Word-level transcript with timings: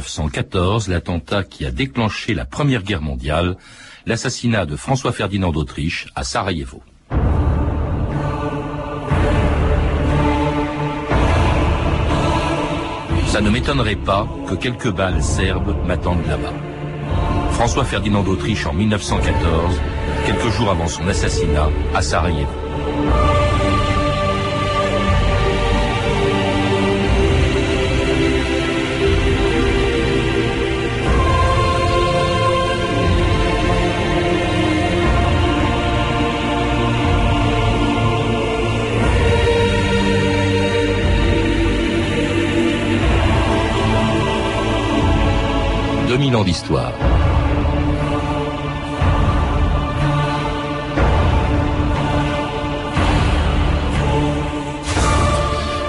1914, 0.00 0.88
l'attentat 0.88 1.44
qui 1.44 1.64
a 1.64 1.70
déclenché 1.70 2.34
la 2.34 2.44
Première 2.44 2.82
Guerre 2.82 3.02
mondiale, 3.02 3.56
l'assassinat 4.06 4.66
de 4.66 4.76
François 4.76 5.12
Ferdinand 5.12 5.52
d'Autriche 5.52 6.08
à 6.14 6.24
Sarajevo. 6.24 6.82
Ça 13.28 13.40
ne 13.40 13.50
m'étonnerait 13.50 13.96
pas 13.96 14.28
que 14.48 14.54
quelques 14.54 14.90
balles 14.90 15.22
serbes 15.22 15.76
m'attendent 15.86 16.26
là-bas. 16.26 16.52
François 17.52 17.84
Ferdinand 17.84 18.22
d'Autriche 18.22 18.66
en 18.66 18.72
1914, 18.72 19.80
quelques 20.26 20.50
jours 20.50 20.70
avant 20.70 20.88
son 20.88 21.06
assassinat 21.08 21.68
à 21.94 22.02
Sarajevo. 22.02 23.43
2000 46.24 46.36
ans 46.36 46.44
d'histoire. 46.44 46.92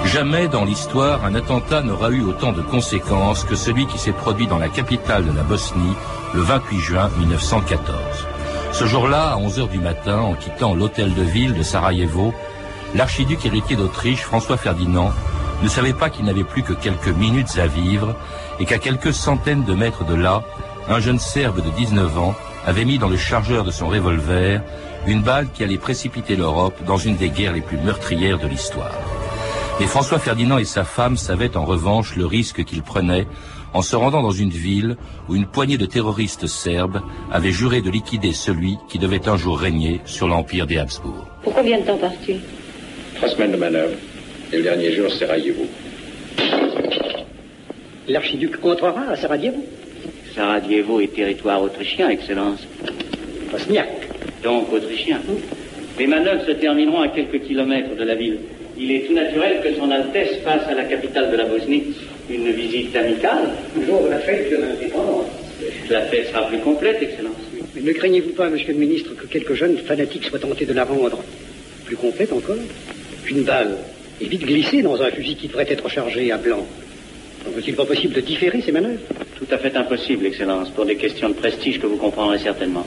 Jamais 0.04 0.50
dans 0.50 0.66
l'histoire 0.66 1.24
un 1.24 1.36
attentat 1.36 1.84
n'aura 1.84 2.10
eu 2.10 2.22
autant 2.24 2.52
de 2.52 2.62
conséquences 2.62 3.46
que 3.46 3.56
celui 3.56 3.86
qui 3.86 3.98
s'est 3.98 4.12
produit 4.12 4.48
dans 4.48 4.58
la 4.58 4.68
capitale 4.68 5.26
de 5.26 5.32
la 5.32 5.44
Bosnie 5.44 5.96
le 6.34 6.42
28 6.42 6.80
juin 6.80 7.10
1914. 7.18 7.96
Ce 8.74 8.86
jour-là, 8.86 9.32
à 9.32 9.38
11 9.38 9.60
heures 9.60 9.70
du 9.70 9.80
matin, 9.80 10.20
en 10.20 10.34
quittant 10.34 10.76
l'hôtel 10.76 11.14
de 11.14 11.22
ville 11.22 11.54
de 11.54 11.64
Sarajevo, 11.64 12.34
l'archiduc 12.94 13.46
héritier 13.46 13.78
d'Autriche, 13.78 14.24
François 14.24 14.58
Ferdinand, 14.58 15.14
ne 15.64 15.70
savait 15.70 15.94
pas 15.94 16.10
qu'il 16.10 16.26
n'avait 16.26 16.44
plus 16.44 16.64
que 16.64 16.74
quelques 16.74 17.08
minutes 17.08 17.58
à 17.58 17.68
vivre 17.68 18.16
et 18.60 18.66
qu'à 18.66 18.78
quelques 18.78 19.14
centaines 19.14 19.64
de 19.64 19.74
mètres 19.74 20.06
de 20.06 20.16
là, 20.16 20.44
un 20.88 21.00
jeune 21.00 21.20
Serbe 21.20 21.64
de 21.64 21.70
19 21.72 22.18
ans 22.18 22.36
avait 22.66 22.86
mis 22.86 22.98
dans 22.98 23.10
le 23.10 23.18
chargeur 23.18 23.64
de 23.64 23.72
son 23.72 23.88
revolver 23.88 24.62
une 25.08 25.22
balle 25.22 25.48
qui 25.54 25.64
allait 25.64 25.78
précipiter 25.78 26.36
l'Europe 26.36 26.84
dans 26.86 26.98
une 26.98 27.16
des 27.16 27.30
guerres 27.30 27.54
les 27.54 27.62
plus 27.62 27.78
meurtrières 27.78 28.40
de 28.40 28.48
l'histoire. 28.48 28.96
Mais 29.80 29.88
François 29.88 30.20
Ferdinand 30.20 30.58
et 30.58 30.66
sa 30.66 30.84
femme 30.84 31.18
savaient 31.18 31.58
en 31.58 31.66
revanche 31.66 32.16
le 32.16 32.26
risque 32.26 32.64
qu'ils 32.64 32.82
prenaient 32.82 33.28
en 33.74 33.82
se 33.82 33.96
rendant 33.96 34.22
dans 34.22 34.32
une 34.32 34.50
ville 34.50 34.96
où 35.28 35.36
une 35.36 35.46
poignée 35.46 35.78
de 35.78 35.86
terroristes 35.86 36.48
serbes 36.48 37.02
avait 37.30 37.52
juré 37.52 37.82
de 37.82 37.92
liquider 37.92 38.32
celui 38.32 38.78
qui 38.88 39.00
devait 39.00 39.28
un 39.28 39.36
jour 39.36 39.60
régner 39.60 40.00
sur 40.06 40.30
l'empire 40.30 40.66
des 40.66 40.78
Habsbourg. 40.78 41.28
Pour 41.44 41.54
combien 41.54 41.80
de 41.80 41.86
temps 41.86 41.98
pars-tu 41.98 42.36
Trois 43.16 43.30
semaines 43.30 43.52
de 43.52 43.58
manœuvre. 43.58 43.96
Et 44.54 44.58
le 44.58 44.64
dernier 44.64 44.96
jour, 44.96 45.08
c'est 45.10 45.26
Sarajevo. 45.26 45.66
L'archiduc 48.08 48.64
entrera 48.64 49.10
à 49.10 49.16
Sarajevo 49.16 49.66
Sarajevo 50.36 51.02
est 51.02 51.16
territoire 51.16 51.64
autrichien, 51.64 52.10
Excellence. 52.10 52.60
Bosniaque. 53.52 54.10
Donc 54.44 54.72
autrichien. 54.72 55.20
Les 55.98 56.06
manœuvres 56.06 56.46
se 56.46 56.52
termineront 56.52 57.02
à 57.02 57.08
quelques 57.08 57.42
kilomètres 57.42 57.96
de 57.96 58.04
la 58.04 58.14
ville. 58.14 58.38
Il 58.78 58.92
est 58.92 59.08
tout 59.08 59.14
naturel 59.14 59.62
que 59.64 59.74
son 59.74 59.90
Altesse 59.90 60.38
fasse 60.44 60.68
à 60.68 60.76
la 60.76 60.84
capitale 60.84 61.32
de 61.32 61.38
la 61.38 61.46
Bosnie 61.46 61.84
une 62.30 62.52
visite 62.52 62.96
amicale. 62.96 63.50
Le 63.76 63.86
jour 63.86 64.04
de 64.04 64.10
la 64.10 64.20
fête 64.20 64.52
de 64.52 64.58
l'indépendance. 64.58 65.26
La 65.90 66.02
fête 66.02 66.28
sera 66.28 66.48
plus 66.48 66.60
complète, 66.60 67.02
Excellence. 67.02 67.34
Mais 67.74 67.82
ne 67.82 67.92
craignez-vous 67.92 68.34
pas, 68.34 68.50
monsieur 68.50 68.74
le 68.74 68.80
ministre, 68.80 69.16
que 69.16 69.26
quelques 69.26 69.54
jeunes 69.56 69.78
fanatiques 69.78 70.26
soient 70.26 70.40
tentés 70.40 70.66
de 70.66 70.74
la 70.74 70.84
rendre 70.84 71.24
plus 71.86 71.96
complète 71.96 72.34
encore? 72.34 72.58
Une 73.30 73.44
balle 73.44 73.78
est 74.22 74.28
vite 74.28 74.46
glissée 74.46 74.84
dans 74.84 75.02
un 75.02 75.10
fusil 75.10 75.36
qui 75.36 75.48
devrait 75.48 75.66
être 75.70 75.90
chargé 75.90 76.32
à 76.32 76.38
blanc. 76.38 76.68
N'est-il 77.54 77.76
pas 77.76 77.86
possible 77.86 78.14
de 78.14 78.22
différer 78.22 78.62
ces 78.62 78.72
manœuvres 78.72 79.00
Tout 79.38 79.48
à 79.52 79.58
fait 79.58 79.76
impossible, 79.76 80.26
Excellence, 80.26 80.70
pour 80.70 80.86
des 80.86 80.96
questions 80.96 81.30
de 81.30 81.34
prestige 81.34 81.80
que 81.80 81.88
vous 81.88 81.98
comprendrez 81.98 82.40
certainement. 82.40 82.86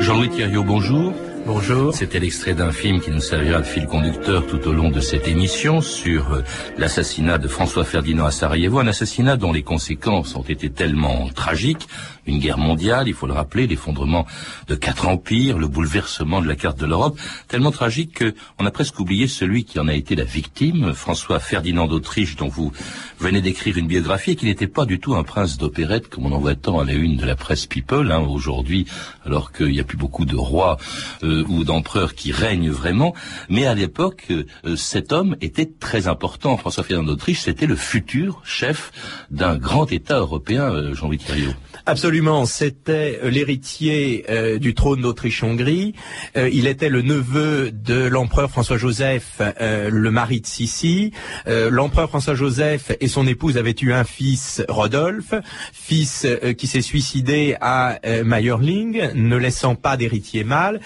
Jean-Louis 0.00 0.30
Thierriot, 0.30 0.64
bonjour. 0.64 1.12
Bonjour. 1.52 1.92
C'était 1.92 2.20
l'extrait 2.20 2.54
d'un 2.54 2.70
film 2.70 3.00
qui 3.00 3.10
nous 3.10 3.20
servira 3.20 3.58
de 3.58 3.66
fil 3.66 3.86
conducteur 3.86 4.46
tout 4.46 4.68
au 4.68 4.72
long 4.72 4.88
de 4.88 5.00
cette 5.00 5.26
émission 5.26 5.80
sur 5.80 6.32
euh, 6.32 6.42
l'assassinat 6.78 7.38
de 7.38 7.48
François 7.48 7.82
Ferdinand 7.82 8.26
à 8.26 8.30
Sarajevo, 8.30 8.78
un 8.78 8.86
assassinat 8.86 9.36
dont 9.36 9.52
les 9.52 9.64
conséquences 9.64 10.36
ont 10.36 10.44
été 10.44 10.70
tellement 10.70 11.28
tragiques, 11.34 11.88
une 12.26 12.38
guerre 12.38 12.58
mondiale, 12.58 13.08
il 13.08 13.14
faut 13.14 13.26
le 13.26 13.32
rappeler, 13.32 13.66
l'effondrement 13.66 14.26
de 14.68 14.76
quatre 14.76 15.08
empires, 15.08 15.58
le 15.58 15.66
bouleversement 15.66 16.40
de 16.40 16.46
la 16.46 16.54
carte 16.54 16.78
de 16.78 16.86
l'Europe, 16.86 17.18
tellement 17.48 17.72
tragique 17.72 18.22
qu'on 18.56 18.66
a 18.66 18.70
presque 18.70 19.00
oublié 19.00 19.26
celui 19.26 19.64
qui 19.64 19.80
en 19.80 19.88
a 19.88 19.94
été 19.94 20.14
la 20.14 20.24
victime, 20.24 20.92
François 20.94 21.40
Ferdinand 21.40 21.88
d'Autriche, 21.88 22.36
dont 22.36 22.48
vous 22.48 22.70
venez 23.18 23.40
d'écrire 23.40 23.76
une 23.76 23.88
biographie, 23.88 24.32
et 24.32 24.36
qui 24.36 24.46
n'était 24.46 24.68
pas 24.68 24.84
du 24.84 25.00
tout 25.00 25.16
un 25.16 25.24
prince 25.24 25.58
d'opérette, 25.58 26.08
comme 26.08 26.26
on 26.26 26.32
en 26.32 26.38
voit 26.38 26.54
tant 26.54 26.78
à 26.78 26.84
la 26.84 26.92
une 26.92 27.16
de 27.16 27.26
la 27.26 27.34
presse 27.34 27.66
People, 27.66 28.12
hein, 28.12 28.20
aujourd'hui, 28.20 28.86
alors 29.26 29.50
qu'il 29.50 29.68
n'y 29.68 29.80
a 29.80 29.84
plus 29.84 29.98
beaucoup 29.98 30.24
de 30.24 30.36
rois 30.36 30.76
euh, 31.24 31.39
ou 31.48 31.64
d'empereurs 31.64 32.14
qui 32.14 32.32
règnent 32.32 32.70
vraiment. 32.70 33.14
Mais 33.48 33.66
à 33.66 33.74
l'époque, 33.74 34.26
euh, 34.30 34.76
cet 34.76 35.12
homme 35.12 35.36
était 35.40 35.68
très 35.78 36.08
important. 36.08 36.56
François 36.56 36.84
Ferdinand 36.84 37.06
d'Autriche, 37.06 37.40
c'était 37.40 37.66
le 37.66 37.76
futur 37.76 38.42
chef 38.44 38.92
d'un 39.30 39.56
grand 39.56 39.90
État 39.92 40.18
européen, 40.18 40.72
euh, 40.72 40.94
Jean-Louis 40.94 41.18
Thierriot. 41.18 41.52
Absolument, 41.86 42.44
c'était 42.46 43.18
euh, 43.22 43.30
l'héritier 43.30 44.24
du 44.60 44.74
trône 44.74 45.00
d'Autriche-Hongrie. 45.00 45.94
Il 46.36 46.66
était 46.66 46.88
le 46.88 47.02
neveu 47.02 47.70
de 47.72 48.06
l'empereur 48.06 48.50
François-Joseph, 48.50 49.40
le 49.60 50.10
mari 50.10 50.40
de 50.40 50.46
Sissi. 50.46 51.12
l'empereur 51.46 52.08
François-Joseph 52.08 52.92
et 53.00 53.08
son 53.08 53.26
épouse 53.26 53.56
avaient 53.56 53.74
eu 53.80 53.92
un 53.92 54.04
fils, 54.04 54.62
Rodolphe, 54.68 55.34
fils 55.72 56.26
qui 56.56 56.66
s'est 56.66 56.80
suicidé 56.80 57.56
à 57.60 57.98
Mayerling, 58.24 59.12
ne 59.14 59.36
laissant 59.36 59.74
pas 59.74 59.96
d'héritier 59.96 60.44
mâle. 60.44 60.80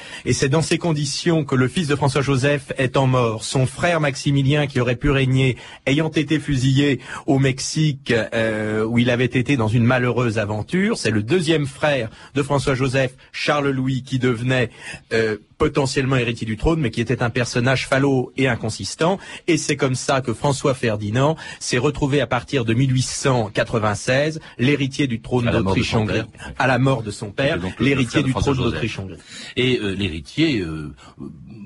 Dans 0.49 0.63
ces 0.63 0.79
conditions 0.79 1.45
que 1.45 1.55
le 1.55 1.69
fils 1.69 1.89
de 1.89 1.97
François-Joseph 1.97 2.73
étant 2.79 3.07
mort, 3.07 3.45
son 3.45 3.67
frère 3.67 4.01
Maximilien, 4.01 4.67
qui 4.67 4.81
aurait 4.81 4.97
pu 4.97 5.11
régner, 5.11 5.57
ayant 5.87 6.11
été 6.11 6.39
fusillé 6.39 7.01
au 7.27 7.39
Mexique, 7.39 8.13
où 8.87 8.99
il 8.99 9.11
avait 9.11 9.25
été 9.25 9.57
dans 9.57 9.69
une 9.69 9.85
malheureuse 9.85 10.39
aventure, 10.39 10.99
c'est 10.99 11.11
le 11.11 11.23
deuxième 11.23 11.67
frère 11.67 12.11
de 12.35 12.43
François-Joseph, 12.43 13.15
Charles-Louis, 13.33 14.03
qui 14.03 14.19
devenait 14.19 14.71
euh, 15.13 15.39
potentiellement 15.59 16.17
héritier 16.17 16.47
du 16.47 16.57
trône, 16.57 16.81
mais 16.81 16.91
qui 16.91 17.01
était 17.01 17.23
un 17.23 17.31
personnage 17.31 17.87
falot 17.87 18.33
et 18.37 18.49
inconsistant. 18.49 19.19
Et 19.47 19.57
c'est 19.57 19.77
comme 19.77 19.95
ça 19.95 20.21
que 20.21 20.33
François 20.33 20.75
Ferdinand 20.75 21.37
s'est 21.61 21.79
retrouvé 21.79 22.21
à 22.21 22.27
partir 22.27 22.65
de 22.65 22.75
1896 22.75 24.41
l'héritier 24.59 25.07
du 25.07 25.21
trône 25.21 25.51
d'Autriche-Hongrie, 25.51 26.23
à 26.59 26.67
la 26.67 26.79
mort 26.79 27.03
de 27.03 27.11
son 27.11 27.31
père, 27.31 27.59
l'héritier 27.79 28.23
du 28.23 28.33
trône 28.33 28.57
d'Autriche-Hongrie. 28.57 29.19
Et 29.57 29.79
euh, 29.79 29.93
l'héritier 29.93 30.61
euh, 30.61 30.95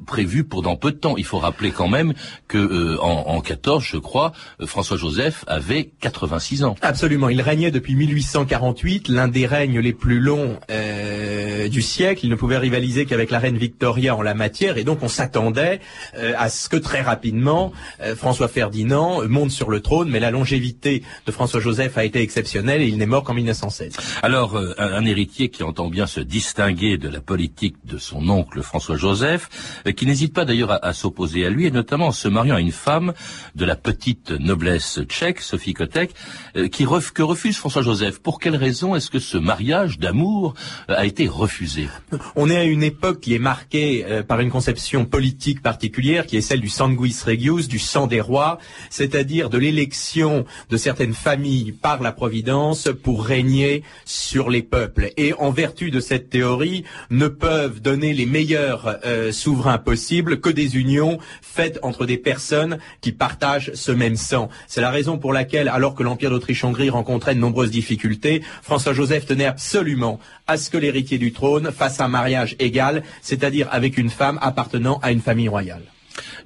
prévu 0.07 0.45
pour 0.45 0.63
dans 0.63 0.77
peu 0.77 0.93
de 0.93 0.97
temps. 0.97 1.17
Il 1.17 1.25
faut 1.25 1.39
rappeler 1.39 1.71
quand 1.71 1.89
même 1.89 2.15
que 2.47 2.59
euh, 2.59 3.03
en, 3.03 3.37
en 3.37 3.41
14, 3.41 3.83
je 3.85 3.97
crois, 3.97 4.33
euh, 4.61 4.67
François 4.67 4.97
Joseph 4.97 5.45
avait 5.47 5.91
86 6.01 6.65
ans. 6.65 6.77
Absolument. 6.83 7.29
Il 7.29 7.41
régnait 7.41 7.71
depuis 7.71 7.95
1848, 7.95 9.09
l'un 9.09 9.29
des 9.29 9.47
règnes 9.47 9.81
les 9.81 9.93
plus 9.93 10.21
longs 10.21 10.59
euh, 10.71 11.69
du 11.69 11.83
siècle. 11.83 12.21
Il 12.25 12.31
ne 12.31 12.35
pouvait 12.35 12.59
rivaliser 12.59 13.07
qu'avec 13.07 13.31
la 13.31 13.39
reine 13.39 13.59
Victoria 13.59 14.17
en 14.17 14.23
la 14.23 14.35
matière, 14.35 14.79
et 14.79 14.85
donc 14.85 15.03
on 15.03 15.09
s'attendait 15.09 15.81
à 16.15 16.49
ce 16.49 16.69
que 16.69 16.77
très 16.77 17.01
rapidement 17.01 17.73
François 18.17 18.49
Ferdinand 18.49 19.23
monte 19.29 19.51
sur 19.51 19.71
le 19.71 19.81
trône. 19.81 20.09
Mais 20.09 20.21
la 20.21 20.31
longévité 20.31 21.03
de 21.27 21.33
François 21.33 21.61
Joseph 21.61 21.99
a 21.99 22.05
été 22.05 22.21
exceptionnelle 22.21 22.83
et 22.83 22.87
il 22.87 22.99
n'est 22.99 23.07
mort 23.07 23.25
qu'en 23.25 23.35
1916. 23.35 23.95
Alors, 24.23 24.57
un, 24.57 24.75
un, 24.79 25.05
héritier 25.05 25.49
qui 25.49 25.63
entend 25.63 25.89
bien 25.89 26.07
se 26.07 26.21
distinguer 26.21 26.99
de 26.99 27.09
la 27.09 27.21
politique 27.21 27.77
de 27.85 27.99
son 27.99 28.29
oncle 28.29 28.63
François 28.63 28.97
Joseph, 28.97 29.49
qui 29.93 30.07
n'hésite 30.07 30.35
pas 30.35 30.45
d'ailleurs 30.45 30.85
à, 30.85 30.93
s'opposer 30.93 31.45
à 31.45 31.51
lui, 31.51 31.67
et 31.67 31.71
notamment 31.71 32.09
en 32.09 32.13
se 32.13 32.29
mariant 32.29 32.57
à 32.57 32.61
une 32.61 32.73
femme 32.73 33.13
de 33.55 33.65
la 33.65 33.77
petite 33.77 34.31
noblesse 34.31 35.01
tchèque, 35.09 35.41
Sophie 35.41 35.75
Kotek, 35.75 36.11
euh, 36.57 36.69
qui 36.69 36.87
que 37.15 37.23
refuse 37.23 37.57
François 37.57 37.83
Joseph. 37.83 38.19
Pour 38.21 38.41
quelle 38.41 38.57
raison 38.57 38.95
est-ce 38.95 39.11
que 39.11 39.19
ce 39.19 39.37
mariage 39.39 39.99
d'amour 39.99 40.55
euh, 40.91 40.95
a 40.97 41.07
été 41.07 41.29
refusé? 41.29 41.89
On 42.37 42.51
est 42.51 42.57
à 42.57 42.65
une 42.65 42.83
époque 42.83 43.21
qui 43.21 43.35
est 43.35 43.39
marquée 43.39 44.05
euh, 44.07 44.23
par 44.23 44.41
une 44.41 44.51
conception 44.51 45.05
politique 45.05 45.63
particulière 45.63 46.27
qui 46.27 46.37
est 46.37 46.41
celle 46.41 46.61
du 46.61 46.69
sanguis 46.69 47.17
regius, 47.25 47.69
du 47.69 47.79
sang 47.79 48.07
des 48.07 48.21
rois, 48.21 48.59
c'est-à-dire 48.91 49.51
de 49.51 49.59
l'élection 49.59 50.45
de 50.71 50.77
certaines 50.77 51.15
familles 51.15 51.73
par 51.73 52.03
la 52.03 52.13
Providence 52.13 52.89
pour 53.03 53.25
régner 53.25 53.83
sur 54.05 54.51
les 54.51 54.63
peuples. 54.63 55.13
Et 55.17 55.35
en 55.35 55.51
vertu 55.51 55.91
de 55.91 56.01
cette 56.01 56.31
théorie, 56.31 56.85
ne 57.11 57.29
peuvent 57.29 57.81
donner 57.81 58.13
les 58.13 58.27
meilleurs 58.27 58.99
souverains 59.33 59.78
que 59.79 60.51
des 60.51 60.77
unions 60.77 61.19
faites 61.43 61.79
entre 61.83 62.07
des 62.07 62.19
personnes 62.19 62.79
qui 63.01 63.13
partagent 63.13 63.73
ce 63.75 63.93
même 63.93 64.17
sang. 64.17 64.49
C'est 64.67 64.81
la 64.81 64.91
raison 64.91 65.19
pour 65.19 65.33
laquelle, 65.33 65.69
alors 65.69 65.95
que 65.95 66.03
l'Empire 66.03 66.31
d'Autriche-Hongrie 66.31 66.91
rencontrait 66.91 67.35
de 67.35 67.41
nombreuses 67.41 67.71
difficultés, 67.71 68.43
François-Joseph 68.63 69.27
tenait 69.27 69.47
absolument 69.47 70.21
à 70.47 70.57
ce 70.57 70.71
que 70.71 70.79
l'héritier 70.79 71.19
du 71.19 71.33
trône 71.33 71.71
fasse 71.73 72.01
un 72.01 72.09
mariage 72.09 72.57
égal, 72.59 73.03
c'est-à-dire 73.23 73.69
avec 73.71 73.99
une 73.99 74.11
femme 74.11 74.39
appartenant 74.43 74.99
à 75.03 75.13
une 75.13 75.21
famille 75.21 75.49
royale. 75.49 75.83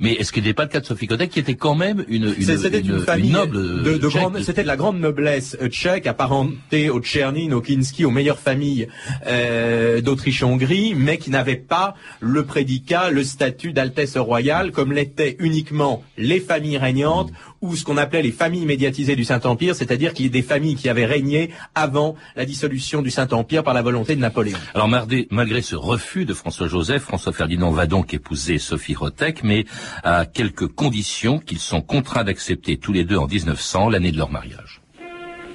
Mais 0.00 0.12
est-ce 0.14 0.32
qu'il 0.32 0.44
n'est 0.44 0.54
pas 0.54 0.64
le 0.64 0.68
cas 0.68 0.80
de 0.80 0.86
Sophie 0.86 1.06
Kotek 1.06 1.30
qui 1.30 1.38
était 1.38 1.54
quand 1.54 1.74
même 1.74 2.04
une, 2.08 2.34
une, 2.36 2.58
C'était 2.58 2.80
une, 2.80 3.00
famille 3.00 3.30
noble 3.30 3.82
de, 3.82 3.98
de 3.98 4.08
grande, 4.08 4.40
c'était 4.42 4.62
de 4.62 4.68
la 4.68 4.76
grande 4.76 5.00
noblesse 5.00 5.56
euh, 5.60 5.68
tchèque, 5.68 6.06
apparentée 6.06 6.90
aux 6.90 7.00
Tchernin, 7.00 7.52
aux 7.52 7.60
Kinski, 7.60 8.04
aux 8.04 8.10
meilleures 8.10 8.38
familles 8.38 8.88
euh, 9.26 10.00
d'Autriche-Hongrie, 10.00 10.94
mais 10.96 11.18
qui 11.18 11.30
n'avait 11.30 11.56
pas 11.56 11.94
le 12.20 12.44
prédicat, 12.44 13.10
le 13.10 13.24
statut 13.24 13.72
d'altesse 13.72 14.16
royale, 14.16 14.72
comme 14.72 14.92
l'étaient 14.92 15.36
uniquement 15.38 16.02
les 16.16 16.40
familles 16.40 16.78
régnantes 16.78 17.30
ou 17.62 17.76
ce 17.76 17.84
qu'on 17.84 17.96
appelait 17.96 18.22
les 18.22 18.32
familles 18.32 18.66
médiatisées 18.66 19.16
du 19.16 19.24
Saint-Empire, 19.24 19.74
c'est-à-dire 19.74 20.12
qu'il 20.12 20.26
y 20.26 20.28
a 20.28 20.32
des 20.32 20.42
familles 20.42 20.74
qui 20.74 20.88
avaient 20.88 21.06
régné 21.06 21.50
avant 21.74 22.16
la 22.36 22.44
dissolution 22.44 23.00
du 23.00 23.10
Saint-Empire 23.10 23.62
par 23.62 23.72
la 23.72 23.82
volonté 23.82 24.16
de 24.16 24.20
Napoléon. 24.20 24.58
Alors 24.74 24.88
malgré, 24.88 25.28
malgré 25.30 25.62
ce 25.62 25.76
refus 25.76 26.24
de 26.24 26.34
François-Joseph, 26.34 27.02
François 27.02 27.32
Ferdinand 27.32 27.70
va 27.70 27.86
donc 27.86 28.12
épouser 28.12 28.58
Sophie 28.58 28.94
Rotek, 28.94 29.44
mais 29.44 29.64
à 30.02 30.26
quelques 30.26 30.66
conditions 30.66 31.38
qu'ils 31.38 31.60
sont 31.60 31.80
contraints 31.80 32.24
d'accepter 32.24 32.76
tous 32.76 32.92
les 32.92 33.04
deux 33.04 33.16
en 33.16 33.28
1900, 33.28 33.90
l'année 33.90 34.12
de 34.12 34.18
leur 34.18 34.30
mariage. 34.30 34.82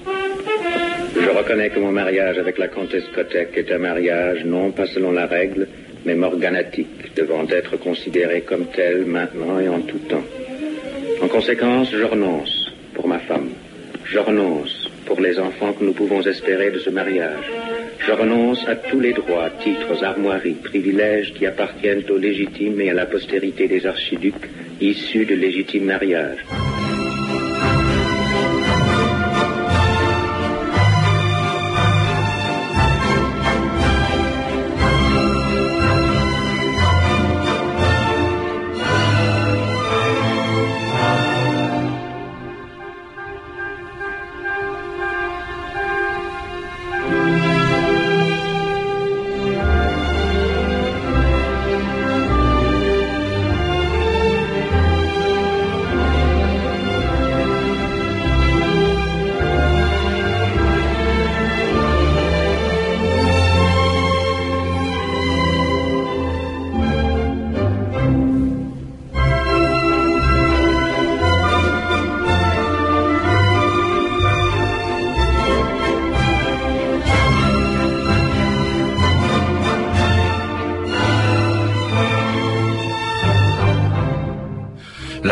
Je 0.05 1.29
reconnais 1.29 1.69
que 1.69 1.79
mon 1.79 1.91
mariage 1.91 2.37
avec 2.37 2.57
la 2.57 2.67
comtesse 2.67 3.03
Kotek 3.13 3.57
est 3.57 3.71
un 3.71 3.79
mariage 3.79 4.45
non 4.45 4.71
pas 4.71 4.87
selon 4.87 5.11
la 5.11 5.25
règle, 5.25 5.67
mais 6.05 6.15
morganatique, 6.15 7.15
devant 7.15 7.45
être 7.47 7.75
considéré 7.77 8.41
comme 8.41 8.67
tel 8.67 9.05
maintenant 9.05 9.59
et 9.59 9.67
en 9.67 9.81
tout 9.81 9.99
temps. 9.99 10.23
En 11.21 11.27
conséquence, 11.27 11.91
je 11.91 12.03
renonce 12.03 12.71
pour 12.93 13.07
ma 13.07 13.19
femme. 13.19 13.49
Je 14.05 14.19
renonce 14.19 14.89
pour 15.05 15.19
les 15.19 15.39
enfants 15.39 15.73
que 15.73 15.83
nous 15.83 15.93
pouvons 15.93 16.21
espérer 16.21 16.71
de 16.71 16.79
ce 16.79 16.89
mariage. 16.89 17.51
Je 17.99 18.11
renonce 18.11 18.67
à 18.67 18.75
tous 18.75 18.99
les 18.99 19.13
droits, 19.13 19.49
titres, 19.61 20.03
armoiries, 20.03 20.53
privilèges 20.63 21.33
qui 21.33 21.45
appartiennent 21.45 22.03
aux 22.09 22.17
légitimes 22.17 22.79
et 22.81 22.91
à 22.91 22.93
la 22.93 23.05
postérité 23.05 23.67
des 23.67 23.85
archiducs 23.85 24.49
issus 24.79 25.25
de 25.25 25.35
légitimes 25.35 25.85
mariages. 25.85 26.45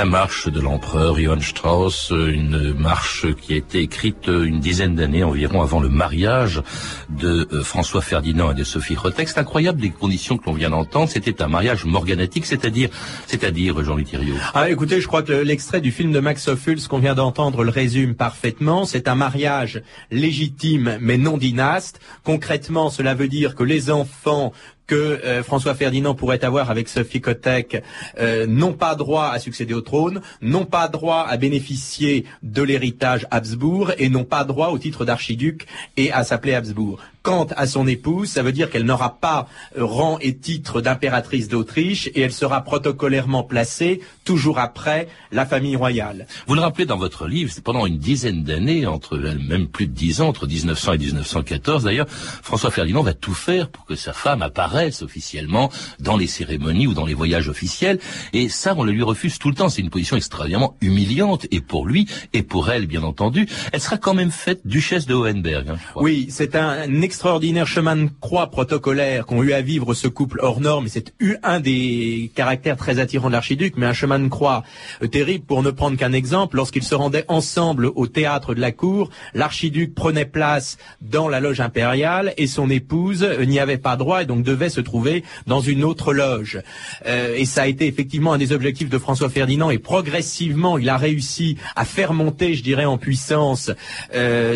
Marche 0.05 0.47
de 0.49 0.61
l'empereur 0.61 1.19
Johann 1.19 1.41
Strauss, 1.41 2.11
une 2.11 2.73
marche 2.73 3.25
qui 3.41 3.53
a 3.53 3.57
été 3.57 3.79
écrite 3.79 4.27
une 4.27 4.59
dizaine 4.59 4.95
d'années 4.95 5.23
environ 5.23 5.61
avant 5.61 5.79
le 5.79 5.89
mariage 5.89 6.61
de 7.09 7.47
euh, 7.51 7.63
François 7.63 8.01
Ferdinand 8.01 8.51
et 8.51 8.53
de 8.53 8.63
Sophie 8.63 8.95
Rotex. 8.95 9.33
C'est 9.33 9.39
incroyable 9.39 9.81
les 9.81 9.89
conditions 9.89 10.37
que 10.37 10.45
l'on 10.45 10.53
vient 10.53 10.69
d'entendre. 10.69 11.09
C'était 11.09 11.41
un 11.41 11.47
mariage 11.47 11.85
morganatique, 11.85 12.45
c'est-à-dire, 12.45 12.89
c'est-à-dire 13.25 13.83
Jean-Louis 13.83 14.05
Thiriot. 14.05 14.35
Ah, 14.53 14.69
écoutez, 14.69 15.01
je 15.01 15.07
crois 15.07 15.23
que 15.23 15.33
l'extrait 15.33 15.81
du 15.81 15.91
film 15.91 16.11
de 16.11 16.19
Max 16.19 16.47
Ophuls 16.47 16.87
qu'on 16.87 16.99
vient 16.99 17.15
d'entendre 17.15 17.63
le 17.63 17.71
résume 17.71 18.15
parfaitement. 18.15 18.85
C'est 18.85 19.07
un 19.07 19.15
mariage 19.15 19.81
légitime 20.11 20.97
mais 21.01 21.17
non 21.17 21.37
dynaste. 21.37 21.99
Concrètement, 22.23 22.89
cela 22.89 23.15
veut 23.15 23.27
dire 23.27 23.55
que 23.55 23.63
les 23.63 23.89
enfants 23.89 24.53
que 24.87 24.95
euh, 24.95 25.43
François 25.43 25.75
Ferdinand 25.75 26.15
pourrait 26.15 26.43
avoir 26.43 26.69
avec 26.69 26.87
Sophie 26.87 27.21
Kotek 27.21 27.81
euh, 28.19 28.45
n'ont 28.47 28.73
pas 28.73 28.95
droit 28.95 29.27
à 29.27 29.39
succéder 29.39 29.73
au 29.73 29.81
trône, 29.81 30.21
n'ont 30.41 30.65
pas 30.65 30.87
droit 30.87 31.25
à 31.27 31.37
bénéficier 31.37 32.25
de 32.43 32.61
l'héritage 32.61 33.27
Habsbourg 33.31 33.91
et 33.97 34.09
n'ont 34.09 34.23
pas 34.23 34.43
droit 34.43 34.69
au 34.69 34.77
titre 34.77 35.05
d'archiduc 35.05 35.65
et 35.97 36.11
à 36.11 36.23
s'appeler 36.23 36.53
Habsbourg. 36.53 37.01
Quant 37.25 37.47
à 37.57 37.65
son 37.65 37.87
épouse, 37.87 38.29
ça 38.29 38.43
veut 38.43 38.51
dire 38.51 38.69
qu'elle 38.69 38.83
n'aura 38.83 39.17
pas 39.19 39.47
euh, 39.79 39.83
rang 39.83 40.19
et 40.21 40.37
titre 40.37 40.79
d'impératrice 40.79 41.47
d'Autriche 41.47 42.07
et 42.13 42.21
elle 42.21 42.31
sera 42.31 42.61
protocolairement 42.61 43.41
placée 43.41 44.01
toujours 44.25 44.59
après 44.59 45.07
la 45.31 45.47
famille 45.47 45.75
royale. 45.75 46.27
Vous 46.45 46.53
le 46.53 46.61
rappelez 46.61 46.85
dans 46.85 46.97
votre 46.97 47.25
livre, 47.27 47.51
c'est 47.51 47.63
pendant 47.63 47.87
une 47.87 47.97
dizaine 47.97 48.43
d'années, 48.43 48.85
entre 48.85 49.17
même 49.17 49.67
plus 49.67 49.87
de 49.87 49.91
dix 49.91 50.21
ans, 50.21 50.27
entre 50.27 50.45
1900 50.45 50.93
et 50.93 50.97
1914 50.99 51.83
d'ailleurs, 51.85 52.05
François 52.07 52.69
Ferdinand 52.69 53.01
va 53.01 53.15
tout 53.15 53.33
faire 53.33 53.69
pour 53.69 53.85
que 53.85 53.95
sa 53.95 54.13
femme 54.13 54.43
apparaisse 54.43 55.01
officiellement 55.01 55.71
dans 55.99 56.17
les 56.17 56.27
cérémonies 56.27 56.85
ou 56.85 56.93
dans 56.93 57.07
les 57.07 57.15
voyages 57.15 57.49
officiels. 57.49 57.97
Et 58.33 58.49
ça, 58.49 58.75
on 58.77 58.83
le 58.83 58.91
lui 58.91 59.01
refuse 59.01 59.39
tout 59.39 59.49
le 59.49 59.55
temps. 59.55 59.69
C'est 59.69 59.81
une 59.81 59.89
position 59.89 60.15
extrêmement 60.15 60.77
humiliante, 60.79 61.47
et 61.49 61.61
pour 61.61 61.87
lui, 61.87 62.07
et 62.33 62.43
pour 62.43 62.69
elle, 62.69 62.85
bien 62.85 63.01
entendu. 63.01 63.47
Elle 63.71 63.81
sera 63.81 63.97
quand 63.97 64.13
même 64.13 64.29
faite 64.29 64.61
duchesse 64.65 65.07
de 65.07 65.15
Hohenberg. 65.15 65.69
Hein. 65.69 65.77
Oui, 65.95 66.27
c'est 66.29 66.55
un 66.55 66.85
extraordinaire 67.15 67.65
chemin 67.65 67.95
de 67.95 68.09
croix 68.19 68.47
protocolaire 68.47 69.25
qu'ont 69.25 69.41
eu 69.41 69.53
à 69.53 69.61
vivre 69.61 69.93
ce 69.93 70.09
couple 70.09 70.41
hors 70.41 70.59
norme. 70.59 70.87
Et 70.87 70.89
c'est 70.89 71.13
un 71.43 71.61
des 71.61 72.29
caractères 72.35 72.75
très 72.75 72.99
attirants 72.99 73.29
de 73.29 73.31
l'archiduc, 73.31 73.75
mais 73.77 73.85
un 73.85 73.93
chemin 73.93 74.19
de 74.19 74.27
croix 74.27 74.63
euh, 75.01 75.07
terrible 75.07 75.45
pour 75.45 75.63
ne 75.63 75.71
prendre 75.71 75.95
qu'un 75.95 76.11
exemple. 76.11 76.57
Lorsqu'ils 76.57 76.83
se 76.83 76.93
rendaient 76.93 77.23
ensemble 77.29 77.85
au 77.95 78.07
théâtre 78.07 78.53
de 78.53 78.59
la 78.59 78.73
cour, 78.73 79.11
l'archiduc 79.33 79.95
prenait 79.95 80.25
place 80.25 80.77
dans 80.99 81.29
la 81.29 81.39
loge 81.39 81.61
impériale 81.61 82.33
et 82.35 82.47
son 82.47 82.69
épouse 82.69 83.23
euh, 83.23 83.45
n'y 83.45 83.61
avait 83.61 83.77
pas 83.77 83.95
droit 83.95 84.23
et 84.23 84.25
donc 84.25 84.43
devait 84.43 84.67
se 84.67 84.81
trouver 84.81 85.23
dans 85.47 85.61
une 85.61 85.85
autre 85.85 86.13
loge. 86.13 86.59
Euh, 87.05 87.33
et 87.37 87.45
ça 87.45 87.61
a 87.61 87.67
été 87.67 87.87
effectivement 87.87 88.33
un 88.33 88.37
des 88.37 88.51
objectifs 88.51 88.89
de 88.89 88.97
François 88.97 89.29
Ferdinand 89.29 89.69
et 89.69 89.79
progressivement 89.79 90.77
il 90.77 90.89
a 90.89 90.97
réussi 90.97 91.55
à 91.77 91.85
faire 91.85 92.11
monter, 92.11 92.55
je 92.55 92.63
dirais, 92.63 92.83
en 92.83 92.97
puissance 92.97 93.71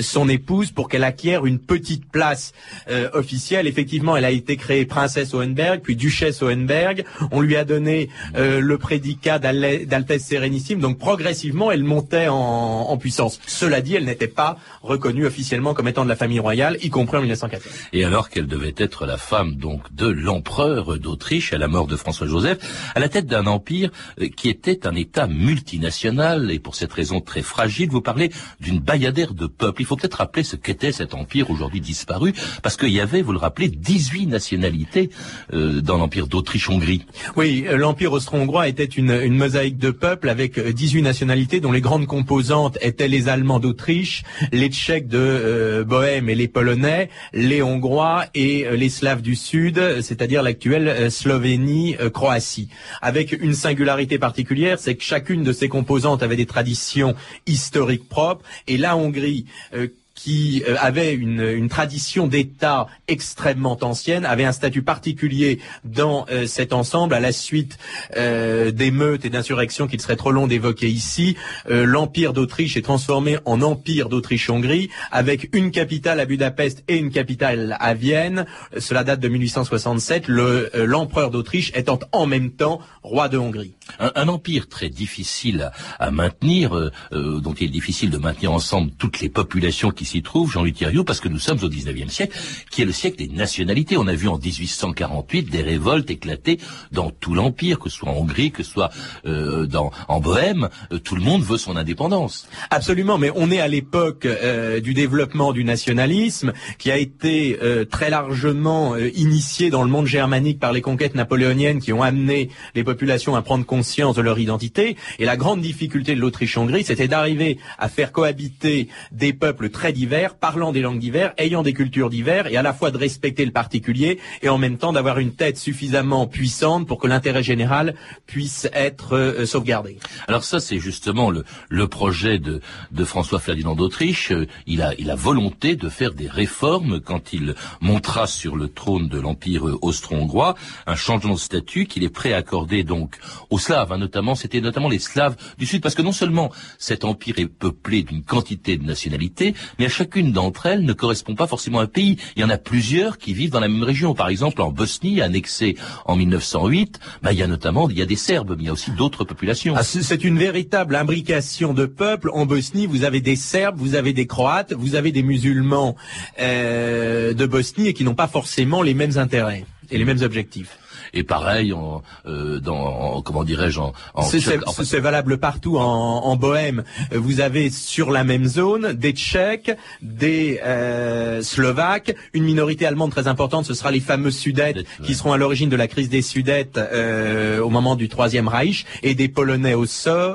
son 0.02 0.28
épouse 0.28 0.72
pour 0.72 0.90
qu'elle 0.90 1.06
acquiert 1.06 1.46
une 1.46 1.60
petite 1.60 2.06
place 2.12 2.49
euh, 2.90 3.10
officielle. 3.14 3.68
Effectivement, 3.68 4.18
elle 4.18 4.26
a 4.26 4.32
été 4.32 4.58
créée 4.58 4.86
princesse 4.86 5.34
Hohenberg, 5.34 5.82
puis 5.82 5.96
duchesse 5.96 6.42
Hohenberg. 6.42 7.06
On 7.32 7.42
lui 7.42 7.56
a 7.56 7.66
donné 7.66 8.10
euh, 8.36 8.60
le 8.60 8.78
prédicat 8.78 9.40
d'Al- 9.40 9.86
d'Altesse 9.86 10.26
Sérénissime. 10.26 10.80
Donc 10.80 10.98
progressivement, 10.98 11.72
elle 11.72 11.84
montait 11.84 12.28
en, 12.30 12.98
puissance. 12.98 13.40
Cela 13.48 13.80
dit, 13.82 13.96
elle 13.96 14.06
n'était 14.06 14.28
pas 14.28 14.58
reconnue 14.82 15.26
officiellement 15.26 15.74
comme 15.74 15.88
étant 15.88 16.04
de 16.04 16.10
la 16.10 16.18
famille 16.18 16.40
royale, 16.40 16.78
y 16.82 16.90
compris 16.90 17.18
en 17.18 17.22
1914. 17.22 17.74
Et 17.94 18.04
alors 18.04 18.30
qu'elle 18.30 18.48
devait 18.48 18.76
être 18.78 19.06
la 19.06 19.18
femme 19.18 19.56
donc 19.56 19.94
de 19.94 20.08
l'empereur 20.08 21.00
d'Autriche 21.00 21.54
à 21.54 21.58
la 21.58 21.68
mort 21.68 21.88
de 21.88 21.96
François 21.96 22.28
Joseph, 22.28 22.58
à 22.96 23.00
la 23.00 23.08
tête 23.08 23.26
d'un 23.26 23.46
empire 23.46 23.92
euh, 24.20 24.28
qui 24.28 24.50
était 24.50 24.86
un 24.86 24.96
État 24.96 25.28
multinational 25.28 26.52
et 26.52 26.60
pour 26.60 26.76
cette 26.76 26.92
raison 26.92 27.22
très 27.22 27.42
fragile, 27.42 27.90
vous 27.90 28.02
parlez 28.02 28.32
d'une 28.60 28.80
bayadère 28.80 29.34
de 29.34 29.48
peuple. 29.48 29.82
Il 29.82 29.86
faut 29.86 29.96
peut-être 29.96 30.16
rappeler 30.16 30.44
ce 30.44 30.56
qu'était 30.56 30.92
cet 30.92 31.14
empire 31.14 31.50
aujourd'hui 31.52 31.82
disparu 31.82 32.34
parce 32.62 32.78
qu'il 32.78 32.90
y 32.90 33.00
avait, 33.00 33.22
vous 33.22 33.32
le 33.32 33.38
rappelez, 33.38 33.70
18 33.70 34.28
nationalités 34.28 35.10
euh, 35.54 35.82
dans 35.82 35.98
l'Empire 35.98 36.28
d'Autriche-Hongrie. 36.28 37.06
Oui, 37.36 37.66
euh, 37.68 37.78
l'Empire 37.78 38.14
austro-hongrois 38.14 38.68
était 38.68 38.86
une, 38.86 39.12
une, 39.12 39.36
mosaïque 39.36 39.78
de 39.78 39.92
peuples 39.92 40.30
avec 40.30 40.60
18 40.60 41.02
nationalités 41.02 41.60
dont 41.60 41.72
les 41.72 41.82
grandes 41.82 42.08
composantes 42.08 42.78
étaient 42.82 43.08
les 43.08 43.30
Allemands 43.30 43.60
d'Autriche, 43.60 44.24
les 44.52 44.70
Tchèques 44.70 45.08
de 45.08 45.86
Bohême 45.88 46.30
et 46.30 46.36
les 46.36 46.48
Polonais, 46.48 47.10
les 47.34 47.62
Hongrois 47.62 48.26
et 48.34 48.66
les 48.76 48.90
Slaves 48.90 49.22
du 49.22 49.36
Sud, 49.36 50.02
c'est-à-dire 50.02 50.44
l'actuelle 50.44 51.10
Slovénie, 51.12 51.96
Croatie. 52.14 52.70
Avec 53.02 53.32
une 53.32 53.54
singularité 53.54 54.20
particulière, 54.20 54.80
c'est 54.80 54.96
que 54.96 55.04
chacune 55.04 55.44
de 55.44 55.54
ces 55.54 55.70
composantes 55.70 56.24
avait 56.24 56.36
des 56.36 56.46
traditions 56.46 57.16
historiques 57.48 58.08
propres 58.10 58.46
et 58.68 58.78
la 58.78 58.96
Hongrie 58.96 59.46
euh, 59.74 59.88
qui 60.22 60.64
euh, 60.68 60.76
avait 60.80 61.14
une, 61.14 61.70
tradition 61.70 62.28
d'État 62.28 62.88
extrêmement 63.08 63.78
ancienne, 63.82 64.26
avait 64.26 64.44
un 64.44 64.52
statut 64.52 64.82
particulier 64.82 65.60
dans 65.86 66.26
euh, 66.30 66.46
cet 66.46 66.74
ensemble 66.74 67.14
à 67.14 67.20
la 67.20 67.32
suite 67.32 67.78
euh, 68.18 68.72
d'émeutes 68.72 69.24
et 69.24 69.30
d'insurrections 69.30 69.88
qu'il 69.88 70.02
serait 70.02 70.18
trop 70.18 70.32
long 70.32 70.48
d'évoquer 70.48 70.90
ici. 70.90 71.38
L'Empire 71.68 72.34
d'Autriche 72.34 72.76
est 72.76 72.82
transformé 72.82 73.38
en 73.46 73.62
Empire 73.62 74.10
d'Autriche-Hongrie 74.10 74.90
avec 75.12 75.50
une 75.56 75.72
capitale 75.72 76.20
à 76.20 76.26
Budapest 76.26 76.84
et 76.88 76.98
une 76.98 77.12
capitale 77.12 77.78
à 77.80 77.94
Vienne. 77.94 78.46
Cela 78.78 79.04
date 79.04 79.20
de 79.20 79.28
1867, 79.28 80.28
l'empereur 80.28 81.32
d'Autriche 81.32 81.72
étant 81.76 82.00
en 82.12 82.26
même 82.26 82.52
temps 82.52 82.80
roi 83.04 83.30
de 83.30 83.38
Hongrie. 83.38 83.76
Un, 84.00 84.28
empire 84.28 84.68
très 84.68 84.90
difficile 84.90 85.72
à, 86.00 86.12
maintenir, 86.12 86.92
dont 87.12 87.54
il 87.54 87.68
est 87.68 87.70
difficile 87.70 88.10
de 88.10 88.18
maintenir 88.18 88.52
ensemble 88.52 88.92
toutes 88.98 89.20
les 89.20 89.30
populations 89.30 89.92
qui 89.92 90.06
s'y 90.06 90.22
trouve, 90.22 90.52
Jean-Louis 90.52 90.74
Thiriot, 90.74 91.04
parce 91.04 91.20
que 91.20 91.30
nous 91.30 91.40
sommes 91.40 91.60
au 91.64 91.70
19e 91.70 92.10
siècle, 92.10 92.38
qui 92.70 92.82
est 92.82 92.86
le 92.86 92.92
siècle 92.92 93.18
des 93.18 93.28
nationalités. 93.28 93.98
On 93.98 94.08
a 94.08 94.14
vu 94.14 94.28
en 94.28 94.38
1848 94.38 95.50
des 95.50 95.62
révoltes 95.62 96.10
éclater 96.10 96.60
dans 96.92 97.12
tout 97.12 97.34
l'Empire, 97.34 97.80
que 97.80 97.90
ce 97.90 97.98
soit 97.98 98.10
en 98.10 98.18
Hongrie, 98.18 98.52
que 98.52 98.64
ce 98.64 98.72
soit 98.72 98.90
euh, 99.26 99.66
dans, 99.66 99.92
en 100.08 100.20
Bohème. 100.20 100.70
Euh, 100.92 101.00
tout 101.00 101.16
le 101.16 101.22
monde 101.22 101.44
veut 101.44 101.58
son 101.58 101.76
indépendance. 101.76 102.48
Absolument, 102.70 103.18
mais 103.18 103.32
on 103.36 103.52
est 103.52 103.60
à 103.60 103.68
l'époque 103.68 104.26
euh, 104.26 104.80
du 104.80 104.94
développement 104.94 105.54
du 105.54 105.64
nationalisme, 105.64 106.54
qui 106.78 106.92
a 106.92 106.98
été 106.98 107.60
très 107.90 108.10
largement 108.10 108.96
initié 108.98 109.70
dans 109.70 109.84
le 109.84 109.90
monde 109.90 110.06
germanique 110.06 110.60
par 110.60 110.72
les 110.72 110.82
conquêtes 110.82 111.16
napoléoniennes 111.16 111.80
qui 111.80 111.94
ont 111.94 112.04
amené 112.04 112.50
les 112.76 112.84
populations 112.84 113.36
à 113.36 113.42
prendre 113.42 113.66
conscience 113.80 114.18
de 114.18 114.22
leur 114.22 114.40
identité. 114.40 114.98
Et 115.20 115.26
la 115.26 115.38
grande 115.38 115.62
difficulté 115.62 116.14
de 116.14 116.20
l'Autriche-Hongrie, 116.20 116.84
c'était 116.84 117.08
d'arriver 117.08 117.60
à 117.78 117.88
faire 117.88 118.12
cohabiter 118.12 118.90
des 119.14 119.32
peuples 119.32 119.70
très 119.70 119.94
divers, 119.94 120.36
parlant 120.36 120.74
des 120.74 120.82
langues 120.82 121.00
diverses, 121.00 121.34
ayant 121.38 121.64
des 121.64 121.72
cultures 121.72 122.10
diverses, 122.10 122.50
et 122.52 122.58
à 122.58 122.62
la 122.62 122.74
fois 122.74 122.92
de 122.92 122.98
respecter 122.98 123.46
le 123.46 123.54
particulier 123.54 124.20
et 124.42 124.50
en 124.50 124.58
même 124.58 124.78
temps 124.78 124.92
d'avoir 124.92 125.20
une 125.20 125.34
tête 125.34 125.58
suffisamment 125.58 126.28
puissante 126.28 126.88
pour 126.88 127.00
que 127.00 127.08
l'intérêt 127.08 127.42
général 127.42 127.96
puisse 128.26 128.68
être 128.74 129.16
euh, 129.16 129.46
sauvegardé. 129.46 129.98
Alors 130.28 130.44
ça, 130.44 130.60
c'est 130.60 130.80
justement 130.80 131.32
le, 131.32 131.46
le 131.70 131.88
projet 131.88 132.38
de, 132.38 132.60
de 132.92 133.04
François 133.06 133.40
Ferdinand 133.40 133.76
d'Autriche. 133.76 134.34
Euh, 134.34 134.46
il 134.68 134.82
a, 134.82 134.94
il 134.98 135.10
a 135.10 135.16
volonté 135.16 135.78
de 135.78 135.88
faire 135.88 136.14
des 136.14 136.28
réformes 136.28 137.00
quand 137.00 137.32
il 137.32 137.56
montera 137.80 138.28
sur 138.28 138.58
le 138.58 138.68
trône 138.68 139.08
de 139.08 139.20
l'Empire 139.20 139.64
austro-hongrois 139.82 140.56
un 140.86 140.96
changement 140.96 141.36
de 141.36 141.40
statut 141.40 141.86
qu'il 141.86 142.04
est 142.04 142.10
prêt 142.20 142.34
à 142.34 142.38
accorder 142.38 142.84
donc 142.84 143.16
aux 143.50 143.60
Slaves, 143.70 143.92
hein, 143.92 144.00
notamment, 144.00 144.34
c'était 144.34 144.62
notamment 144.62 144.90
les 144.90 144.98
Slaves 144.98 145.36
du 145.60 145.68
Sud, 145.68 145.84
parce 145.84 145.94
que 145.94 146.02
non 146.02 146.12
seulement 146.12 146.52
cet 146.80 147.06
empire 147.06 147.38
est 147.38 147.46
peuplé 147.46 148.02
d'une 148.02 148.24
quantité 148.24 148.78
de 148.78 148.84
nationalités, 148.84 149.54
mais 149.78 149.90
chacune 149.90 150.32
d'entre 150.32 150.66
elles 150.66 150.84
ne 150.84 150.94
correspond 150.94 151.36
pas 151.36 151.46
forcément 151.46 151.78
à 151.78 151.84
un 151.84 151.86
pays. 151.86 152.18
Il 152.36 152.42
y 152.42 152.44
en 152.44 152.50
a 152.50 152.58
plusieurs 152.58 153.20
qui 153.20 153.36
vivent 153.36 153.52
dans 153.52 153.60
la 153.60 153.68
même 153.68 153.84
région. 153.84 154.16
Par 154.16 154.30
exemple, 154.30 154.64
en 154.64 154.72
Bosnie, 154.72 155.22
annexée 155.22 155.78
en 156.06 156.16
1908, 156.16 157.00
bah, 157.22 157.32
il 157.32 157.38
y 157.38 157.44
a 157.44 157.48
notamment 157.48 157.88
il 157.92 158.00
y 158.00 158.02
a 158.02 158.08
des 158.08 158.16
Serbes, 158.16 158.56
mais 158.58 158.64
il 158.64 158.66
y 158.66 158.70
a 158.70 158.74
aussi 158.74 158.90
d'autres 158.90 159.24
populations. 159.24 159.76
Ah, 159.78 159.84
c'est 159.84 160.24
une 160.24 160.40
véritable 160.40 160.96
imbrication 160.96 161.76
de 161.76 161.86
peuples. 161.86 162.32
En 162.34 162.48
Bosnie, 162.48 162.88
vous 162.88 163.04
avez 163.04 163.22
des 163.22 163.36
Serbes, 163.36 163.78
vous 163.78 163.94
avez 163.94 164.14
des 164.14 164.26
Croates, 164.26 164.74
vous 164.74 164.96
avez 164.96 165.12
des 165.12 165.22
musulmans 165.22 165.96
euh, 166.40 167.36
de 167.36 167.46
Bosnie 167.46 167.90
et 167.90 167.94
qui 167.94 168.04
n'ont 168.04 168.16
pas 168.16 168.28
forcément 168.28 168.82
les 168.82 168.96
mêmes 168.96 169.20
intérêts 169.20 169.66
et 169.92 170.00
les 170.00 170.06
mêmes 170.06 170.24
objectifs. 170.24 170.80
Et 171.14 171.24
pareil, 171.24 171.74
en, 171.74 172.02
euh, 172.26 172.60
dans, 172.60 173.22
comment 173.22 173.44
dirais-je, 173.44 173.80
en, 173.80 173.94
c'est 174.22 175.00
valable 175.00 175.38
partout 175.38 175.78
en, 175.78 175.84
en, 175.84 176.36
Bohème. 176.36 176.84
Vous 177.12 177.42
avez 177.42 177.70
sur 177.70 178.12
la 178.12 178.24
même 178.24 178.46
zone 178.46 178.94
des 178.94 179.12
Tchèques, 179.12 179.72
des 180.02 180.60
euh, 180.64 181.42
Slovaques, 181.42 182.16
une 182.34 182.44
minorité 182.44 182.86
allemande 182.86 183.12
très 183.12 183.28
importante. 183.28 183.66
Ce 183.66 183.74
sera 183.74 183.92
les 183.92 184.00
fameux 184.00 184.32
Sudètes 184.32 184.86
qui 185.04 185.16
seront 185.16 185.34
à 185.34 185.38
l'origine 185.38 185.70
de 185.70 185.76
la 185.76 185.88
crise 185.88 186.10
des 186.10 186.22
Sudètes 186.22 186.78
euh, 186.78 187.60
au 187.60 187.70
moment 187.70 187.96
du 187.96 188.10
Troisième 188.10 188.48
Reich, 188.48 188.86
et 189.04 189.16
des 189.16 189.28
Polonais 189.28 189.74
au, 189.74 189.86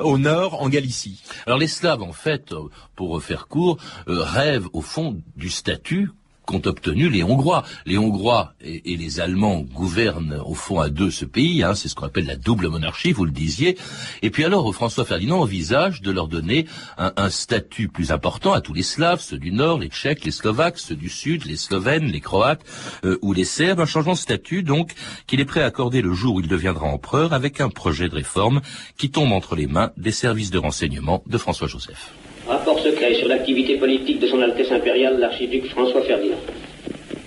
au 0.03 0.19
nord, 0.19 0.63
en 0.63 0.69
Galicie. 0.69 1.23
Alors 1.47 1.59
les 1.59 1.67
Slaves, 1.69 2.03
en 2.03 2.13
fait, 2.13 2.55
pour 2.97 3.23
faire 3.23 3.49
court, 3.49 3.79
euh, 4.09 4.23
rêvent 4.23 4.69
au 4.73 4.81
fond 4.81 5.23
du 5.37 5.51
statut 5.51 6.11
qu'ont 6.47 6.63
obtenu 6.65 7.09
les 7.09 7.23
Hongrois. 7.23 7.65
Les 7.87 7.99
Hongrois 7.99 8.55
et, 8.61 8.97
les 8.97 9.21
Allemands 9.21 9.61
gouvernent 9.61 10.41
au 10.45 10.55
fond 10.55 10.81
à 10.81 10.89
deux 10.89 11.11
ce 11.11 11.25
pays, 11.25 11.63
hein, 11.63 11.75
c'est 11.75 11.89
ce 11.89 11.95
qu'on 11.95 12.07
appelle 12.07 12.27
la 12.27 12.37
double 12.37 12.69
monarchie, 12.69 13.13
vous 13.13 13.25
le 13.25 13.31
disiez. 13.31 13.77
Et 14.23 14.31
puis 14.31 14.45
alors 14.45 14.73
François 14.75 15.05
Ferdinand 15.05 15.41
envisage 15.41 16.03
de 16.03 16.11
leur 16.11 16.29
donner 16.29 16.67
un, 16.99 17.31
statut 17.31 17.89
plus 17.89 18.13
important 18.13 18.53
à 18.53 18.61
tous 18.61 18.75
les 18.75 18.83
Slaves, 18.83 19.21
ceux 19.21 19.39
du 19.39 19.51
Nord, 19.51 19.79
les 19.79 19.89
Tchèques, 19.89 20.25
les 20.25 20.31
Slovaques, 20.31 20.79
ceux 20.79 20.95
du 20.95 21.09
Sud, 21.09 21.45
les 21.45 21.57
Slovènes, 21.57 22.07
les 22.07 22.21
Croates 22.21 22.63
euh, 23.05 23.19
ou 23.23 23.33
les 23.33 23.45
Serbes, 23.45 23.81
un 23.81 23.87
changement 23.87 24.13
de 24.13 24.19
statut 24.19 24.63
donc 24.63 24.93
qu'il 25.27 25.41
est 25.41 25.45
prêt 25.45 25.63
à 25.63 25.67
accorder 25.67 26.03
le 26.03 26.13
jour 26.13 26.37
où 26.37 26.41
il 26.41 26.49
deviendra 26.49 26.87
empereur 26.87 27.33
avec 27.33 27.61
un 27.61 27.71
projet 27.71 28.09
de 28.09 28.15
réforme 28.15 28.61
qui 28.97 29.11
tombe 29.11 29.33
entre 29.33 29.57
les 29.57 29.67
mains 29.67 29.91
des 29.97 30.13
services 30.13 30.51
de 30.51 30.59
renseignement 30.59 31.23
de 31.27 31.39
François 31.39 31.69
Joseph. 31.69 32.13
Rapport 32.47 32.79
secret 32.81 33.15
sur 33.15 33.27
l'activité 33.27 33.79
politique 33.79 34.21
de 34.21 34.27
son 34.27 34.43
Altesse 34.43 34.71
impériale, 34.71 35.19
l'archiduc 35.19 35.65
François 35.69 36.03
Ferdinand. 36.03 36.41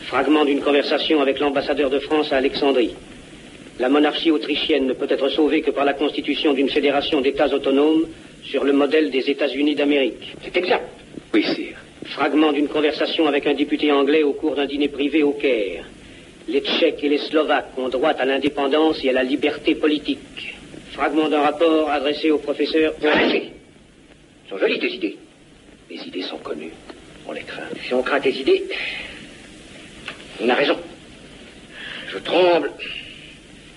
Fragment 0.02 0.46
d'une 0.46 0.62
conversation 0.62 1.22
avec 1.22 1.40
l'ambassadeur 1.40 1.90
de 1.90 1.98
France 1.98 2.32
à 2.32 2.38
Alexandrie. 2.38 2.94
La 3.80 3.90
monarchie 3.90 4.30
autrichienne 4.30 4.86
ne 4.86 4.94
peut 4.94 5.08
être 5.10 5.30
sauvée 5.30 5.62
que 5.62 5.72
par 5.72 5.86
la 5.86 5.94
constitution 5.94 6.54
d'une 6.54 6.70
fédération 6.70 7.20
d'États 7.20 7.52
autonomes 7.52 8.06
sur 8.44 8.64
le 8.64 8.74
modèle 8.74 9.10
des 9.10 9.28
États-Unis 9.28 9.74
d'Amérique. 9.74 10.36
C'est 10.44 10.56
exact. 10.56 10.88
Oui, 11.34 11.44
sire. 11.44 11.78
Fragment 12.06 12.54
d'une 12.54 12.68
conversation 12.68 13.26
avec 13.26 13.48
un 13.48 13.56
député 13.56 13.92
anglais 13.92 14.22
au 14.22 14.34
cours 14.34 14.56
d'un 14.56 14.68
dîner 14.68 14.88
privé 14.88 15.24
au 15.24 15.32
Caire. 15.32 15.86
Les 16.48 16.62
Tchèques 16.62 17.04
et 17.04 17.10
les 17.10 17.18
Slovaques 17.18 17.72
ont 17.78 17.90
droit 17.90 18.12
à 18.12 18.26
l'indépendance 18.26 19.04
et 19.04 19.10
à 19.10 19.14
la 19.14 19.24
liberté 19.24 19.74
politique. 19.74 20.56
Fragment 20.94 21.28
d'un 21.28 21.42
rapport 21.42 21.90
adressé 21.90 22.30
au 22.30 22.38
professeur. 22.38 22.94
Sont 24.50 24.58
jolies 24.58 24.80
tes 24.80 24.94
idées. 24.94 25.18
Les 25.90 26.08
idées 26.08 26.22
sont 26.22 26.38
connues. 26.38 26.72
On 27.28 27.32
les 27.32 27.44
craint. 27.44 27.70
Si 27.86 27.94
on 27.94 28.02
craint 28.04 28.20
tes 28.20 28.34
idées, 28.34 28.64
on 30.42 30.50
a 30.50 30.56
raison. 30.56 30.78
Je 32.10 32.18
tremble 32.20 32.72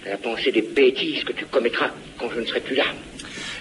à 0.06 0.10
la 0.10 0.16
pensée 0.16 0.52
des 0.52 0.62
bêtises 0.62 1.24
que 1.24 1.32
tu 1.32 1.44
commettras 1.46 1.90
quand 2.18 2.30
je 2.30 2.40
ne 2.40 2.46
serai 2.46 2.60
plus 2.60 2.76
là. 2.76 2.84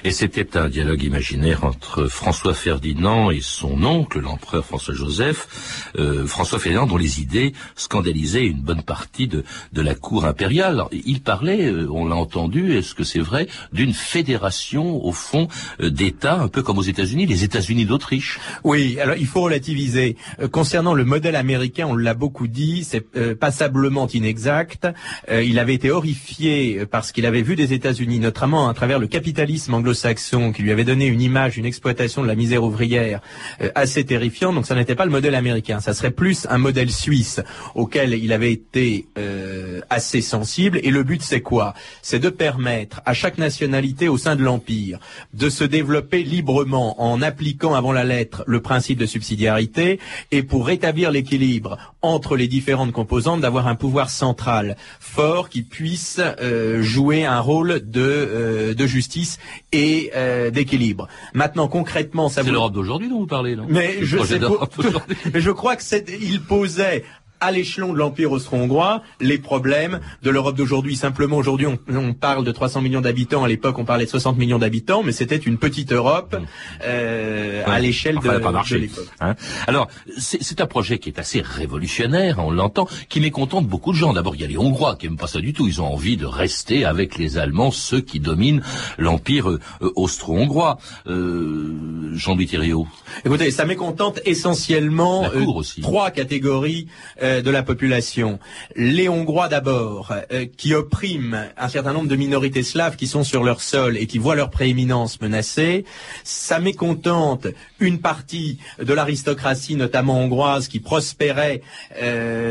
Et 0.06 0.12
c'était 0.12 0.56
un 0.58 0.70
dialogue 0.70 1.04
imaginaire 1.04 1.66
entre 1.66 2.08
François 2.08 2.54
Ferdinand 2.54 3.32
et 3.32 3.42
son 3.42 3.84
oncle, 3.84 4.22
l'empereur 4.22 4.66
François 4.66 4.94
Joseph. 4.94 5.92
Euh, 5.98 6.26
François 6.26 6.58
Ferdinand 6.58 6.86
dont 6.86 6.96
les 6.96 7.20
idées 7.20 7.52
scandalisaient 7.76 8.46
une 8.46 8.62
bonne 8.62 8.82
partie 8.82 9.28
de, 9.28 9.44
de 9.74 9.82
la 9.82 9.96
cour 9.96 10.24
impériale. 10.24 10.86
il 10.92 11.22
parlait, 11.22 11.66
euh, 11.66 11.90
on 11.92 12.08
l'a 12.08 12.16
entendu, 12.16 12.78
est-ce 12.78 12.96
que 12.96 13.04
c'est 13.04 13.20
vrai, 13.20 13.48
d'une 13.74 13.94
fédération 13.94 15.06
au 15.06 15.12
fond 15.12 15.50
euh, 15.82 15.90
d'États, 15.90 16.40
un 16.40 16.48
peu 16.48 16.62
comme 16.62 16.78
aux 16.78 16.84
États-Unis, 16.84 17.26
les 17.26 17.44
États-Unis 17.44 17.84
d'Autriche. 17.84 18.40
Oui, 18.64 18.98
alors 19.02 19.18
il 19.18 19.28
faut 19.28 19.42
relativiser. 19.42 20.16
concernant 20.52 20.94
le 20.94 21.04
modèle 21.04 21.36
américain, 21.36 21.88
on 21.90 21.96
l'a 21.96 22.14
beaucoup 22.14 22.48
dit, 22.48 22.86
c'est 22.86 23.06
passablement 23.38 24.08
inexact. 24.08 24.88
il 25.30 25.60
avait 25.60 25.74
été 25.74 25.92
horrifié 25.92 26.86
parce 26.86 27.12
qu'il 27.12 27.26
avait 27.26 27.42
vu 27.42 27.56
des 27.56 27.74
États-Unis, 27.74 28.20
notamment 28.20 28.70
à 28.70 28.74
travers 28.74 29.00
le 29.00 29.08
capitalisme 29.08 29.74
anglo 29.74 29.89
saxon 29.94 30.52
qui 30.52 30.62
lui 30.62 30.72
avait 30.72 30.84
donné 30.84 31.06
une 31.06 31.22
image, 31.22 31.58
une 31.58 31.66
exploitation 31.66 32.22
de 32.22 32.28
la 32.28 32.36
misère 32.36 32.64
ouvrière 32.64 33.22
euh, 33.62 33.70
assez 33.76 34.06
terrifiante. 34.06 34.56
Donc 34.56 34.66
ça 34.66 34.76
n'était 34.76 34.96
pas 34.96 35.06
le 35.06 35.12
modèle 35.12 35.36
américain, 35.36 35.80
ça 35.80 35.94
serait 35.94 36.12
plus 36.12 36.48
un 36.50 36.58
modèle 36.58 36.92
suisse 36.92 37.42
auquel 37.76 38.14
il 38.14 38.34
avait 38.34 38.52
été 38.52 39.08
euh, 39.18 39.82
assez 39.90 40.22
sensible. 40.22 40.80
Et 40.84 40.92
le 40.92 41.04
but 41.04 41.22
c'est 41.22 41.42
quoi? 41.42 41.74
C'est 42.02 42.20
de 42.20 42.30
permettre 42.30 43.02
à 43.06 43.14
chaque 43.14 43.38
nationalité 43.38 44.08
au 44.08 44.18
sein 44.18 44.36
de 44.36 44.44
l'empire 44.44 45.00
de 45.34 45.50
se 45.50 45.64
développer 45.64 46.24
librement 46.24 47.02
en 47.02 47.22
appliquant 47.22 47.74
avant 47.74 47.92
la 47.92 48.04
lettre 48.04 48.44
le 48.48 48.62
principe 48.62 49.00
de 49.00 49.06
subsidiarité 49.06 50.00
et 50.32 50.44
pour 50.44 50.68
rétablir 50.68 51.12
l'équilibre 51.12 51.78
entre 52.02 52.38
les 52.38 52.48
différentes 52.48 52.92
composantes 52.92 53.42
d'avoir 53.42 53.68
un 53.68 53.76
pouvoir 53.76 54.10
central 54.10 54.78
fort 55.00 55.50
qui 55.50 55.64
puisse 55.64 56.20
euh, 56.20 56.82
jouer 56.82 57.26
un 57.26 57.40
rôle 57.40 57.82
de, 57.84 58.74
de 58.78 58.88
justice 58.88 59.38
et 59.72 60.12
euh, 60.16 60.50
d'équilibre. 60.50 61.08
Maintenant, 61.34 61.68
concrètement, 61.68 62.30
ça. 62.30 62.44
C'est 62.44 62.52
l'Europe 62.52 62.74
d'aujourd'hui 62.74 63.10
dont 63.10 63.20
vous 63.20 63.28
parlez, 63.28 63.56
non? 63.56 63.66
Mais 63.68 63.98
je 64.02 64.18
sais 64.24 64.40
mais 65.34 65.42
je 65.42 65.52
crois 65.52 65.76
que 65.76 65.84
c'est, 65.84 66.06
il 66.22 66.42
posait 66.42 67.04
à 67.40 67.52
l'échelon 67.52 67.94
de 67.94 67.98
l'Empire 67.98 68.32
austro-hongrois 68.32 69.04
les 69.20 69.38
problèmes 69.38 70.00
de 70.24 70.30
l'Europe 70.30 70.56
d'aujourd'hui. 70.56 70.96
Simplement, 70.96 71.38
aujourd'hui, 71.38 71.68
on, 71.68 72.14
parle 72.14 72.44
de 72.44 72.52
300 72.52 72.82
millions 72.82 73.02
d'habitants. 73.02 73.44
À 73.44 73.48
l'époque, 73.48 73.78
on 73.78 73.86
parlait 73.86 74.06
de 74.06 74.10
60 74.10 74.38
millions 74.38 74.60
d'habitants, 74.60 75.04
mais 75.04 75.12
c'était 75.12 75.38
une 75.38 75.58
petite 75.58 75.94
Europe 75.94 76.36
mmh. 76.36 76.46
euh, 76.84 77.64
à 77.66 77.80
l'échelle 77.80 78.16
de, 78.16 78.22
de 78.22 78.76
l'époque. 78.76 79.08
Hein. 79.22 79.36
Alors, 79.68 79.88
c'est 80.18 80.62
un 80.62 80.66
projet 80.66 81.00
qui 81.00 81.10
est 81.10 81.20
assez 81.20 81.42
révolutionnaire, 81.42 82.40
on 82.40 82.52
l'entend, 82.52 82.88
qui 83.08 83.22
mécontente 83.22 83.68
beaucoup 83.68 83.92
de 83.92 83.98
gens. 83.98 84.14
D'abord, 84.14 84.36
il 84.36 84.42
y 84.42 84.44
a 84.44 84.48
les 84.48 84.58
Hongrois 84.58 84.96
qui 84.96 85.08
n'aiment 85.08 85.18
pas 85.18 85.28
ça 85.28 85.40
du 85.40 85.54
tout. 85.54 85.68
Ils 85.68 85.82
ont 85.82 85.88
envie 85.94 86.18
de 86.18 86.26
rester 86.26 86.86
avec 86.86 87.18
les 87.18 87.38
Allemands, 87.38 87.72
ceux 87.72 88.02
qui 88.02 88.20
dominent 88.20 88.62
l'Empire 88.98 89.50
euh, 89.50 89.60
austro-hongrois. 89.96 90.78
Euh, 91.08 92.10
Jean-Louis 92.14 92.48
Thériault. 92.48 92.88
Écoutez, 93.26 93.52
ça 93.52 93.66
mécontente 93.66 94.20
essentiellement 94.26 95.26
euh, 95.26 95.62
trois 95.82 96.12
catégories 96.12 96.88
euh, 97.22 97.29
de 97.42 97.52
la 97.52 97.64
population. 97.64 98.40
Les 98.76 99.10
Hongrois 99.10 99.48
d'abord, 99.48 100.14
euh, 100.32 100.46
qui 100.58 100.74
oppriment 100.74 101.48
un 101.58 101.70
certain 101.70 101.94
nombre 101.94 102.08
de 102.08 102.16
minorités 102.16 102.64
slaves 102.64 102.96
qui 102.96 103.08
sont 103.08 103.24
sur 103.24 103.44
leur 103.44 103.62
sol 103.62 103.98
et 103.98 104.08
qui 104.08 104.18
voient 104.18 104.36
leur 104.36 104.50
prééminence 104.50 105.22
menacée. 105.22 105.86
Ça 106.24 106.60
mécontente 106.60 107.48
une 107.80 108.00
partie 108.00 108.58
de 108.82 108.94
l'aristocratie, 108.94 109.76
notamment 109.76 110.20
hongroise, 110.20 110.68
qui 110.68 110.80
prospérait 110.80 111.62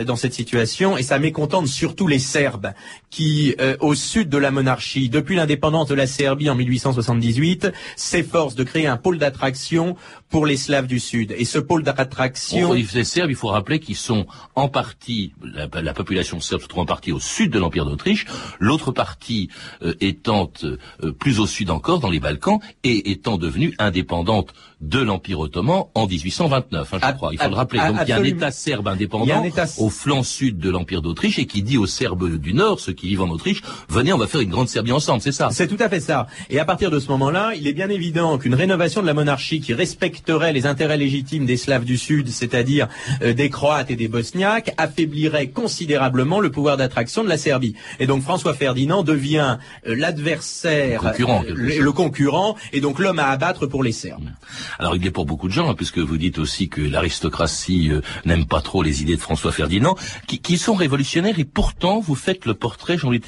dans 0.06 0.16
cette 0.16 0.34
situation, 0.34 0.96
et 0.96 1.02
ça 1.02 1.18
mécontente 1.18 1.66
surtout 1.66 2.06
les 2.06 2.18
Serbes, 2.18 2.72
qui, 3.10 3.54
au 3.80 3.94
sud 3.94 4.28
de 4.28 4.38
la 4.38 4.50
monarchie, 4.50 5.08
depuis 5.08 5.36
l'indépendance 5.36 5.88
de 5.88 5.94
la 5.94 6.06
Serbie 6.06 6.50
en 6.50 6.54
1878, 6.54 7.72
s'efforcent 7.96 8.54
de 8.54 8.64
créer 8.64 8.86
un 8.86 8.96
pôle 8.96 9.18
d'attraction 9.18 9.96
pour 10.30 10.46
les 10.46 10.56
Slaves 10.56 10.86
du 10.86 11.00
Sud. 11.00 11.34
Et 11.36 11.44
ce 11.44 11.58
pôle 11.58 11.82
d'attraction... 11.82 12.72
Les 12.72 13.04
Serbes, 13.04 13.30
il 13.30 13.36
faut 13.36 13.48
rappeler 13.48 13.80
qu'ils 13.80 13.96
sont 13.96 14.26
partie, 14.68 15.32
la, 15.42 15.94
population 15.94 16.40
serbe 16.40 16.62
se 16.62 16.68
trouve 16.68 16.82
en 16.82 16.86
partie 16.86 17.12
au 17.12 17.20
sud 17.20 17.52
de 17.52 17.58
l'Empire 17.58 17.84
d'Autriche, 17.84 18.26
l'autre 18.58 18.92
partie 18.92 19.48
euh, 19.82 19.94
étant 20.00 20.50
euh, 20.64 21.12
plus 21.12 21.40
au 21.40 21.46
sud 21.46 21.70
encore, 21.70 22.00
dans 22.00 22.10
les 22.10 22.20
Balkans, 22.20 22.60
et 22.84 23.10
étant 23.10 23.38
devenue 23.38 23.74
indépendante 23.78 24.52
de 24.80 25.00
l'Empire 25.00 25.40
ottoman 25.40 25.84
en 25.94 26.06
1829, 26.06 26.94
hein, 26.94 26.98
je 27.02 27.12
crois. 27.14 27.30
Il 27.32 27.38
faut 27.38 27.48
le 27.48 27.54
rappeler. 27.54 27.80
Donc 27.80 27.98
il 28.02 28.08
y 28.08 28.12
a 28.12 28.16
un 28.16 28.24
État 28.24 28.50
serbe 28.50 28.88
indépendant 28.88 29.44
au 29.78 29.90
flanc 29.90 30.22
sud 30.22 30.58
de 30.58 30.70
l'Empire 30.70 31.02
d'Autriche 31.02 31.38
et 31.38 31.46
qui 31.46 31.62
dit 31.62 31.76
aux 31.76 31.86
Serbes 31.86 32.36
du 32.36 32.54
Nord, 32.54 32.78
ceux 32.78 32.92
qui 32.92 33.08
vivent 33.08 33.22
en 33.22 33.28
Autriche, 33.28 33.62
venez, 33.88 34.12
on 34.12 34.18
va 34.18 34.26
faire 34.26 34.40
une 34.40 34.50
grande 34.50 34.68
Serbie 34.68 34.92
ensemble, 34.92 35.20
c'est 35.20 35.32
ça? 35.32 35.48
C'est 35.50 35.66
tout 35.66 35.82
à 35.82 35.88
fait 35.88 36.00
ça. 36.00 36.26
Et 36.50 36.60
à 36.60 36.64
partir 36.64 36.90
de 36.90 37.00
ce 37.00 37.08
moment-là, 37.08 37.52
il 37.56 37.66
est 37.66 37.72
bien 37.72 37.88
évident 37.88 38.38
qu'une 38.38 38.54
rénovation 38.54 39.02
de 39.02 39.06
la 39.06 39.14
monarchie 39.14 39.60
qui 39.60 39.74
respecterait 39.74 40.52
les 40.52 40.66
intérêts 40.66 40.96
légitimes 40.96 41.46
des 41.46 41.56
Slaves 41.56 41.84
du 41.84 41.96
Sud, 41.96 42.28
c'est-à-dire 42.28 42.88
euh, 43.22 43.32
des 43.32 43.50
Croates 43.50 43.90
et 43.90 43.96
des 43.96 44.08
Bosniaques, 44.08 44.57
affaiblirait 44.76 45.48
considérablement 45.48 46.40
le 46.40 46.50
pouvoir 46.50 46.76
d'attraction 46.76 47.22
de 47.24 47.28
la 47.28 47.38
Serbie. 47.38 47.74
Et 48.00 48.06
donc 48.06 48.22
François 48.22 48.54
Ferdinand 48.54 49.02
devient 49.02 49.58
euh, 49.86 49.94
l'adversaire, 49.96 51.02
le, 51.18 51.80
le, 51.80 51.92
concurrent, 51.92 52.56
et 52.72 52.80
donc 52.80 52.98
l'homme 52.98 53.18
à 53.18 53.28
abattre 53.28 53.66
pour 53.66 53.82
les 53.82 53.92
Serbes. 53.92 54.30
Alors 54.78 54.96
il 54.96 55.06
est 55.06 55.10
pour 55.10 55.26
beaucoup 55.26 55.48
de 55.48 55.52
gens, 55.52 55.70
hein, 55.70 55.74
puisque 55.74 55.98
vous 55.98 56.18
dites 56.18 56.38
aussi 56.38 56.68
que 56.68 56.80
l'aristocratie 56.80 57.90
euh, 57.90 58.00
n'aime 58.24 58.46
pas 58.46 58.60
trop 58.60 58.82
les 58.82 59.02
idées 59.02 59.16
de 59.16 59.20
François 59.20 59.52
Ferdinand, 59.52 59.96
qui, 60.26 60.38
qui, 60.38 60.58
sont 60.58 60.74
révolutionnaires, 60.74 61.38
et 61.38 61.44
pourtant 61.44 62.00
vous 62.00 62.14
faites 62.14 62.46
le 62.46 62.54
portrait, 62.54 62.98
Jean-Louis 62.98 63.18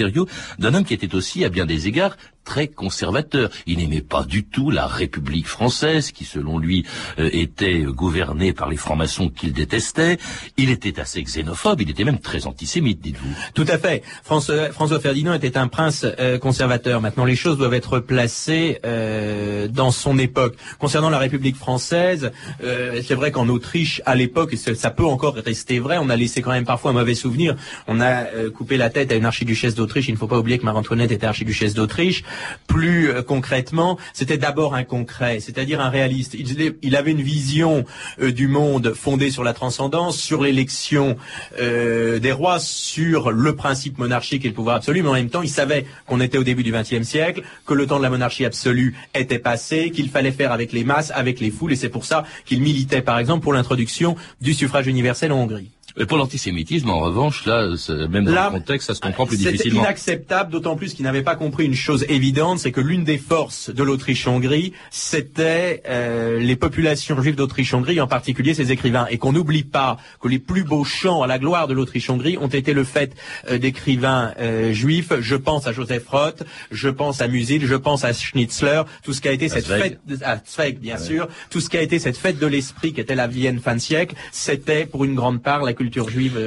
d'un 0.58 0.74
homme 0.74 0.84
qui 0.84 0.94
était 0.94 1.14
aussi, 1.14 1.44
à 1.44 1.48
bien 1.48 1.66
des 1.66 1.88
égards, 1.88 2.16
très 2.44 2.68
conservateur. 2.68 3.50
Il 3.66 3.78
n'aimait 3.78 4.00
pas 4.00 4.24
du 4.24 4.44
tout 4.44 4.70
la 4.70 4.86
République 4.86 5.46
française, 5.46 6.10
qui 6.12 6.24
selon 6.24 6.58
lui 6.58 6.84
euh, 7.18 7.28
était 7.32 7.82
gouvernée 7.82 8.52
par 8.52 8.68
les 8.68 8.76
francs-maçons 8.76 9.28
qu'il 9.28 9.52
détestait. 9.52 10.18
Il 10.56 10.70
était 10.70 11.00
assez 11.00 11.22
xénophobe, 11.22 11.80
il 11.80 11.90
était 11.90 12.04
même 12.04 12.18
très 12.18 12.46
antisémite, 12.46 13.00
dites-vous. 13.00 13.34
Tout 13.54 13.66
à 13.68 13.78
fait. 13.78 14.02
François, 14.24 14.70
François 14.72 15.00
Ferdinand 15.00 15.34
était 15.34 15.56
un 15.56 15.68
prince 15.68 16.04
euh, 16.18 16.38
conservateur. 16.38 17.00
Maintenant, 17.00 17.24
les 17.24 17.36
choses 17.36 17.58
doivent 17.58 17.74
être 17.74 18.00
placées 18.00 18.78
euh, 18.84 19.68
dans 19.68 19.90
son 19.90 20.18
époque. 20.18 20.56
Concernant 20.78 21.10
la 21.10 21.18
République 21.18 21.56
française, 21.56 22.32
c'est 22.60 23.14
vrai 23.14 23.30
qu'en 23.30 23.48
Autriche, 23.48 24.02
à 24.06 24.14
l'époque, 24.14 24.54
ça 24.56 24.90
peut 24.90 25.04
encore 25.04 25.34
rester 25.34 25.78
vrai, 25.78 25.98
on 25.98 26.08
a 26.08 26.16
laissé 26.16 26.42
quand 26.42 26.50
même 26.50 26.64
parfois 26.64 26.90
un 26.90 26.94
mauvais 26.94 27.14
souvenir. 27.14 27.56
On 27.86 28.00
a 28.00 28.24
coupé 28.54 28.76
la 28.76 28.90
tête 28.90 29.12
à 29.12 29.14
une 29.14 29.24
archiduchesse 29.24 29.74
d'Autriche. 29.74 30.08
Il 30.08 30.12
ne 30.12 30.18
faut 30.18 30.26
pas 30.26 30.38
oublier 30.38 30.58
que 30.58 30.64
Marie-Antoinette 30.64 31.10
était 31.12 31.26
archiduchesse 31.26 31.74
d'Autriche. 31.74 32.24
Plus 32.66 33.10
euh, 33.10 33.22
concrètement, 33.22 33.98
c'était 34.12 34.38
d'abord 34.38 34.74
un 34.74 34.84
concret, 34.84 35.40
c'est-à-dire 35.40 35.80
un 35.80 35.90
réaliste. 35.90 36.34
Il, 36.34 36.96
avait 36.96 37.10
une 37.10 37.22
vision 37.22 37.84
euh, 38.20 38.32
du 38.32 38.48
monde 38.48 38.94
fondée 38.94 39.30
sur 39.30 39.44
la 39.44 39.52
transcendance, 39.52 40.18
sur 40.18 40.42
l'élection 40.42 41.16
euh, 41.58 42.18
des 42.18 42.32
rois, 42.32 42.58
sur 42.60 43.30
le 43.30 43.56
principe 43.56 43.98
monarchique 43.98 44.44
et 44.44 44.48
le 44.48 44.54
pouvoir 44.54 44.76
absolu, 44.76 45.02
mais 45.02 45.08
en 45.08 45.14
même 45.14 45.30
temps, 45.30 45.42
il 45.42 45.50
savait 45.50 45.86
qu'on 46.06 46.20
était 46.20 46.38
au 46.38 46.44
début 46.44 46.62
du 46.62 46.72
XXe 46.72 47.02
siècle, 47.02 47.42
que 47.66 47.74
le 47.74 47.86
temps 47.86 47.98
de 47.98 48.02
la 48.02 48.10
monarchie 48.10 48.44
absolue 48.44 48.96
était 49.14 49.38
passé, 49.38 49.90
qu'il 49.90 50.08
fallait 50.10 50.32
faire 50.32 50.52
avec 50.52 50.72
les 50.72 50.84
masses, 50.84 51.12
avec 51.14 51.40
les 51.40 51.50
foules, 51.50 51.72
et 51.72 51.76
c'est 51.76 51.88
pour 51.88 52.04
ça 52.04 52.24
qu'il 52.44 52.62
militait, 52.62 53.02
par 53.02 53.18
exemple, 53.18 53.42
pour 53.42 53.52
l'introduction 53.52 54.16
du 54.40 54.54
suffrage 54.54 54.86
universel 54.86 55.32
en 55.32 55.42
Hongrie. 55.42 55.70
Et 55.98 56.06
pour 56.06 56.18
l'antisémitisme, 56.18 56.90
en 56.90 57.00
revanche, 57.00 57.44
là, 57.46 57.68
même 58.08 58.24
dans 58.24 58.44
le 58.44 58.50
contexte, 58.50 58.88
ça 58.88 58.94
se 58.94 59.00
comprend 59.00 59.26
plus 59.26 59.38
difficilement. 59.38 59.82
C'est 59.82 59.88
inacceptable, 59.88 60.50
d'autant 60.52 60.76
plus 60.76 60.94
qu'il 60.94 61.04
n'avait 61.04 61.22
pas 61.22 61.36
compris 61.36 61.66
une 61.66 61.74
chose 61.74 62.04
évidente, 62.08 62.58
c'est 62.58 62.72
que 62.72 62.80
l'une 62.80 63.04
des 63.04 63.18
forces 63.18 63.70
de 63.70 63.82
l'Autriche-Hongrie, 63.82 64.72
c'était 64.90 65.82
euh, 65.88 66.38
les 66.38 66.56
populations 66.56 67.20
juives 67.20 67.36
d'Autriche-Hongrie, 67.36 68.00
en 68.00 68.06
particulier 68.06 68.54
ses 68.54 68.72
écrivains, 68.72 69.06
et 69.10 69.18
qu'on 69.18 69.32
n'oublie 69.32 69.64
pas 69.64 69.98
que 70.20 70.28
les 70.28 70.38
plus 70.38 70.64
beaux 70.64 70.84
chants 70.84 71.22
à 71.22 71.26
la 71.26 71.38
gloire 71.38 71.66
de 71.66 71.74
l'Autriche-Hongrie 71.74 72.38
ont 72.38 72.48
été 72.48 72.72
le 72.72 72.84
fait 72.84 73.14
euh, 73.48 73.58
d'écrivains 73.58 74.32
euh, 74.38 74.72
juifs. 74.72 75.12
Je 75.20 75.36
pense 75.36 75.66
à 75.66 75.72
Joseph 75.72 76.06
Roth, 76.08 76.42
je 76.70 76.88
pense 76.88 77.20
à 77.20 77.28
Musil, 77.28 77.66
je 77.66 77.74
pense 77.74 78.04
à 78.04 78.12
Schnitzler, 78.12 78.82
tout 79.02 79.12
ce 79.12 79.20
qui 79.20 79.28
a 79.28 79.32
été 79.32 79.48
cette 79.48 79.66
fête, 79.66 80.00
à 80.22 80.38
Zweig, 80.44 80.78
bien 80.78 80.98
sûr, 80.98 81.28
tout 81.50 81.60
ce 81.60 81.68
qui 81.68 81.76
a 81.76 81.82
été 81.82 81.98
cette 81.98 82.16
fête 82.16 82.38
de 82.38 82.46
l'esprit 82.46 82.92
qui 82.92 83.00
était 83.00 83.14
la 83.14 83.26
Vienne 83.26 83.60
fin 83.60 83.74
de 83.74 83.80
siècle, 83.80 84.14
c'était 84.32 84.86
pour 84.86 85.04
une 85.04 85.14
grande 85.14 85.42
part 85.42 85.62
la 85.62 85.72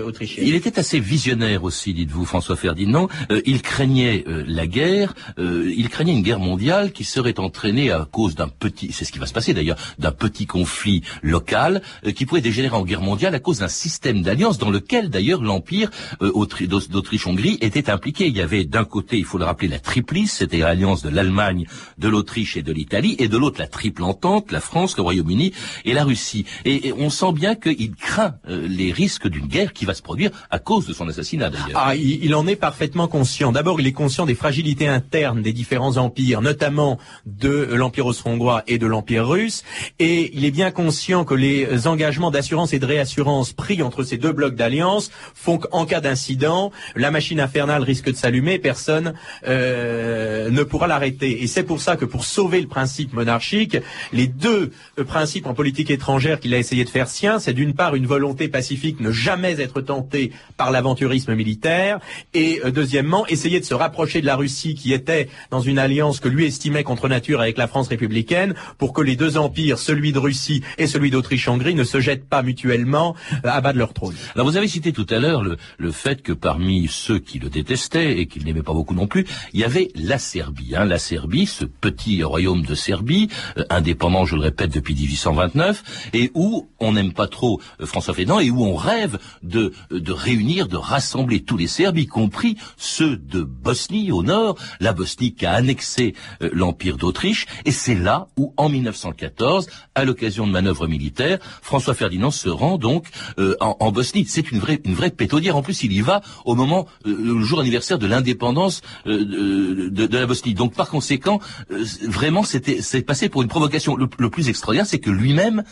autrichienne. 0.06 0.48
Il 0.48 0.56
était 0.56 0.80
assez 0.80 1.00
visionnaire 1.00 1.64
aussi, 1.64 1.94
dites-vous, 1.94 2.26
François 2.26 2.56
Ferdinand. 2.56 3.10
Euh, 3.32 3.42
il 3.46 3.62
craignait 3.62 4.24
euh, 4.28 4.44
la 4.48 4.68
guerre, 4.68 5.14
euh, 5.40 5.72
il 5.76 5.90
craignait 5.90 6.14
une 6.14 6.22
guerre 6.22 6.40
mondiale 6.40 6.92
qui 6.92 7.04
serait 7.04 7.40
entraînée 7.40 7.92
à 7.92 8.08
cause 8.12 8.36
d'un 8.36 8.48
petit, 8.48 8.92
c'est 8.92 9.06
ce 9.06 9.12
qui 9.12 9.20
va 9.20 9.26
se 9.26 9.34
passer 9.34 9.54
d'ailleurs, 9.54 9.78
d'un 10.00 10.12
petit 10.12 10.46
conflit 10.46 11.04
local 11.22 11.82
qui 12.16 12.26
pourrait 12.26 12.42
dégénérer 12.42 12.76
en 12.76 12.84
guerre 12.84 13.02
mondiale 13.02 13.36
à 13.36 13.40
cause 13.40 13.60
d'un 13.60 13.68
système 13.68 14.22
d'alliance 14.22 14.58
dans 14.58 14.70
lequel 14.70 15.10
d'ailleurs 15.10 15.42
l'empire 15.42 15.90
d'Autriche-Hongrie 16.22 17.58
était 17.62 17.90
impliqué. 17.90 18.28
Il 18.28 18.36
y 18.36 18.42
avait 18.42 18.66
d'un 18.66 18.86
côté, 18.86 19.18
il 19.18 19.26
faut 19.26 19.38
le 19.38 19.46
rappeler, 19.46 19.68
la 19.68 19.80
triplice, 19.80 20.34
c'était 20.34 20.58
l'alliance 20.58 21.04
de 21.04 21.10
l'Allemagne, 21.10 21.66
de 21.98 22.08
l'Autriche 22.08 22.58
et 22.58 22.62
de 22.62 22.72
l'Italie, 22.72 23.16
et 23.20 23.28
de 23.28 23.38
l'autre 23.38 23.60
la 23.60 23.68
triple 23.68 24.04
entente, 24.04 24.52
la 24.52 24.60
France, 24.60 24.98
le 24.98 25.04
Royaume-Uni 25.04 25.54
et 25.86 25.94
la 25.94 26.04
Russie. 26.04 26.46
et 26.66 26.94
on 26.98 27.10
sent 27.10 27.34
bien 27.34 27.56
qu'il 27.56 27.96
craint 27.96 28.36
les 28.48 28.92
risques 28.92 29.23
d'une 29.28 29.48
guerre 29.48 29.74
qui 29.74 29.86
va 29.86 29.94
se 29.94 30.02
produire 30.02 30.32
à 30.50 30.60
cause 30.60 30.88
de 30.88 30.94
son 30.94 31.08
assassinat 31.08 31.50
d'ailleurs. 31.50 31.70
Ah, 31.76 31.96
il, 31.96 32.34
en 32.36 32.48
est 32.48 32.56
parfaitement 32.56 33.08
conscient. 33.08 33.52
D'abord, 33.52 33.80
il 33.80 33.88
est 33.88 33.94
conscient 33.94 34.26
des 34.26 34.36
fragilités 34.36 34.88
internes 34.88 35.42
des 35.42 35.54
différents 35.54 35.98
empires, 35.98 36.42
notamment 36.42 36.98
de 37.26 37.70
l'Empire 37.74 38.06
austro-hongrois 38.06 38.64
et 38.68 38.78
de 38.78 38.88
l'Empire 38.88 39.28
russe, 39.28 39.64
et 40.00 40.32
il 40.36 40.46
est 40.46 40.52
bien 40.52 40.72
conscient 40.72 41.26
que 41.26 41.34
les 41.34 41.88
engagements 41.88 42.32
d'assurance 42.32 42.74
et 42.74 42.80
de 42.80 42.86
réassurance 42.86 43.54
pris 43.54 43.82
entre 43.82 44.04
ces 44.04 44.18
deux 44.18 44.32
blocs 44.32 44.56
d'alliance 44.56 45.12
font 45.34 45.58
qu'en 45.58 45.86
cas 45.86 46.02
d'incident, 46.02 46.72
la 46.96 47.12
machine 47.12 47.40
infernale 47.40 47.84
risque 47.84 48.10
de 48.10 48.16
s'allumer, 48.16 48.60
personne 48.60 49.14
euh, 49.48 50.50
ne 50.50 50.64
pourra 50.64 50.88
l'arrêter. 50.88 51.44
Et 51.44 51.48
c'est 51.48 51.64
pour 51.64 51.82
ça 51.82 51.96
que 51.96 52.06
pour 52.06 52.26
sauver 52.26 52.62
le 52.62 52.68
principe 52.68 53.14
monarchique, 53.14 53.78
les 54.12 54.28
deux 54.28 54.72
principes 55.08 55.48
en 55.48 55.54
politique 55.54 55.90
étrangère 55.90 56.40
qu'il 56.40 56.54
a 56.54 56.58
essayé 56.58 56.84
de 56.84 56.90
faire 56.90 57.08
sien, 57.08 57.40
c'est 57.40 57.54
d'une 57.54 57.74
part 57.74 57.96
une 57.96 58.08
volonté 58.08 58.48
pacifique 58.48 59.00
jamais 59.14 59.62
être 59.62 59.82
tenté 59.82 60.32
par 60.58 60.72
l'aventurisme 60.72 61.34
militaire, 61.36 62.00
et 62.34 62.62
euh, 62.66 62.72
deuxièmement, 62.72 63.26
essayer 63.28 63.60
de 63.60 63.66
se 63.66 63.74
rapprocher 63.74 64.22
de 64.22 64.26
la 64.26 64.36
Russie 64.36 64.76
qui 64.76 64.94
était 64.94 65.30
dans 65.52 65.62
une 65.62 65.80
alliance 65.80 66.20
que 66.20 66.28
lui 66.28 66.46
estimait 66.46 66.84
contre 66.84 67.08
nature 67.08 67.42
avec 67.42 67.58
la 67.58 67.68
France 67.68 67.88
républicaine, 67.88 68.54
pour 68.78 68.94
que 68.94 69.02
les 69.02 69.16
deux 69.16 69.38
empires, 69.38 69.78
celui 69.78 70.12
de 70.12 70.20
Russie 70.20 70.64
et 70.78 70.88
celui 70.88 71.12
d'Autriche-Hongrie, 71.12 71.76
ne 71.76 71.84
se 71.84 72.00
jettent 72.00 72.28
pas 72.28 72.44
mutuellement 72.44 73.16
euh, 73.46 73.50
à 73.50 73.62
bas 73.62 73.74
de 73.74 73.78
leur 73.78 73.94
trône. 73.94 74.16
Alors 74.36 74.48
vous 74.48 74.58
avez 74.58 74.68
cité 74.68 74.92
tout 74.92 75.08
à 75.10 75.20
l'heure 75.20 75.44
le, 75.44 75.58
le, 75.78 75.92
fait 75.92 76.22
que 76.22 76.34
parmi 76.34 76.88
ceux 76.90 77.20
qui 77.20 77.40
le 77.40 77.50
détestaient 77.50 78.18
et 78.18 78.26
qu'il 78.26 78.46
n'aimait 78.46 78.64
pas 78.64 78.74
beaucoup 78.74 78.96
non 78.96 79.08
plus, 79.08 79.26
il 79.54 79.60
y 79.60 79.64
avait 79.64 79.90
la 79.96 80.18
Serbie. 80.18 80.76
Hein, 80.76 80.86
la 80.86 80.98
Serbie, 80.98 81.46
ce 81.46 81.66
petit 81.66 82.24
royaume 82.24 82.64
de 82.64 82.76
Serbie, 82.76 83.30
euh, 83.58 83.64
indépendant, 83.70 84.26
je 84.26 84.36
le 84.36 84.42
répète, 84.42 84.74
depuis 84.74 84.96
1829, 84.96 86.10
et 86.14 86.32
où 86.34 86.68
on 86.80 86.94
n'aime 86.94 87.14
pas 87.14 87.28
trop 87.28 87.62
François 87.82 88.14
Fédant 88.14 88.40
et 88.40 88.50
où 88.50 88.64
on 88.64 88.76
rêve 88.76 89.03
de, 89.42 89.74
de 89.92 90.12
réunir, 90.12 90.68
de 90.68 90.78
rassembler 90.78 91.44
tous 91.44 91.58
les 91.58 91.68
Serbes, 91.68 91.98
y 91.98 92.08
compris 92.08 92.58
ceux 92.78 93.18
de 93.18 93.44
Bosnie 93.44 94.12
au 94.12 94.24
nord, 94.24 94.58
la 94.80 94.94
Bosnie 94.94 95.34
qui 95.34 95.46
a 95.46 95.54
annexé 95.54 96.16
euh, 96.42 96.50
l'Empire 96.54 96.98
d'Autriche, 96.98 97.46
et 97.66 97.72
c'est 97.72 97.96
là 97.96 98.28
où, 98.38 98.54
en 98.58 98.70
1914, 98.70 99.68
à 99.96 100.06
l'occasion 100.06 100.48
de 100.48 100.52
manœuvres 100.52 100.88
militaires, 100.88 101.40
François 101.62 101.94
Ferdinand 101.94 102.32
se 102.32 102.50
rend 102.50 102.78
donc 102.78 103.08
euh, 103.40 103.56
en, 103.60 103.92
Bosnie. 103.92 104.26
C'est 104.28 104.52
une 104.52 104.60
vraie, 104.60 104.82
une 104.86 104.96
vraie. 104.96 105.14
En 105.52 105.62
plus, 105.62 105.84
il 105.84 105.94
y 105.94 106.02
va 106.02 106.22
au 106.46 106.56
moment, 106.56 106.88
euh, 107.06 107.16
le 107.18 107.44
jour 107.44 107.60
anniversaire 107.60 107.98
de 107.98 108.08
l'indépendance 108.08 108.82
de, 109.06 109.90
de, 109.90 110.18
la 110.18 110.26
Bosnie. 110.26 110.54
Donc, 110.54 110.74
par 110.74 110.90
conséquent, 110.90 111.40
vraiment, 111.70 112.44
c'était, 112.44 112.82
c'est 112.82 113.02
passé 113.02 113.30
pour 113.30 113.42
une 113.42 113.48
provocation. 113.48 113.96
Le, 113.96 114.08
le 114.18 114.30
plus 114.30 114.50
extraordinaire, 114.50 114.86
c'est 114.86 115.00
que 115.00 115.10
lui-même 115.10 115.64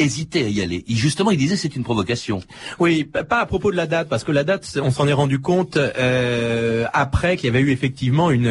hésitait 0.00 0.44
à 0.44 0.48
y 0.48 0.62
aller. 0.62 0.84
justement, 0.88 1.30
il 1.30 1.38
disait 1.38 1.56
c'est 1.56 1.76
une 1.76 1.84
provocation. 1.84 2.40
Oui, 2.78 3.04
pas 3.04 3.40
à 3.40 3.46
propos 3.46 3.70
de 3.70 3.76
la 3.76 3.86
date, 3.86 4.08
parce 4.08 4.24
que 4.24 4.32
la 4.32 4.44
date, 4.44 4.78
on 4.82 4.90
s'en 4.90 5.06
est 5.06 5.12
rendu 5.12 5.40
compte 5.40 5.76
euh, 5.76 6.86
après 6.92 7.36
qu'il 7.36 7.46
y 7.46 7.50
avait 7.50 7.60
eu 7.60 7.70
effectivement 7.70 8.30
une, 8.30 8.46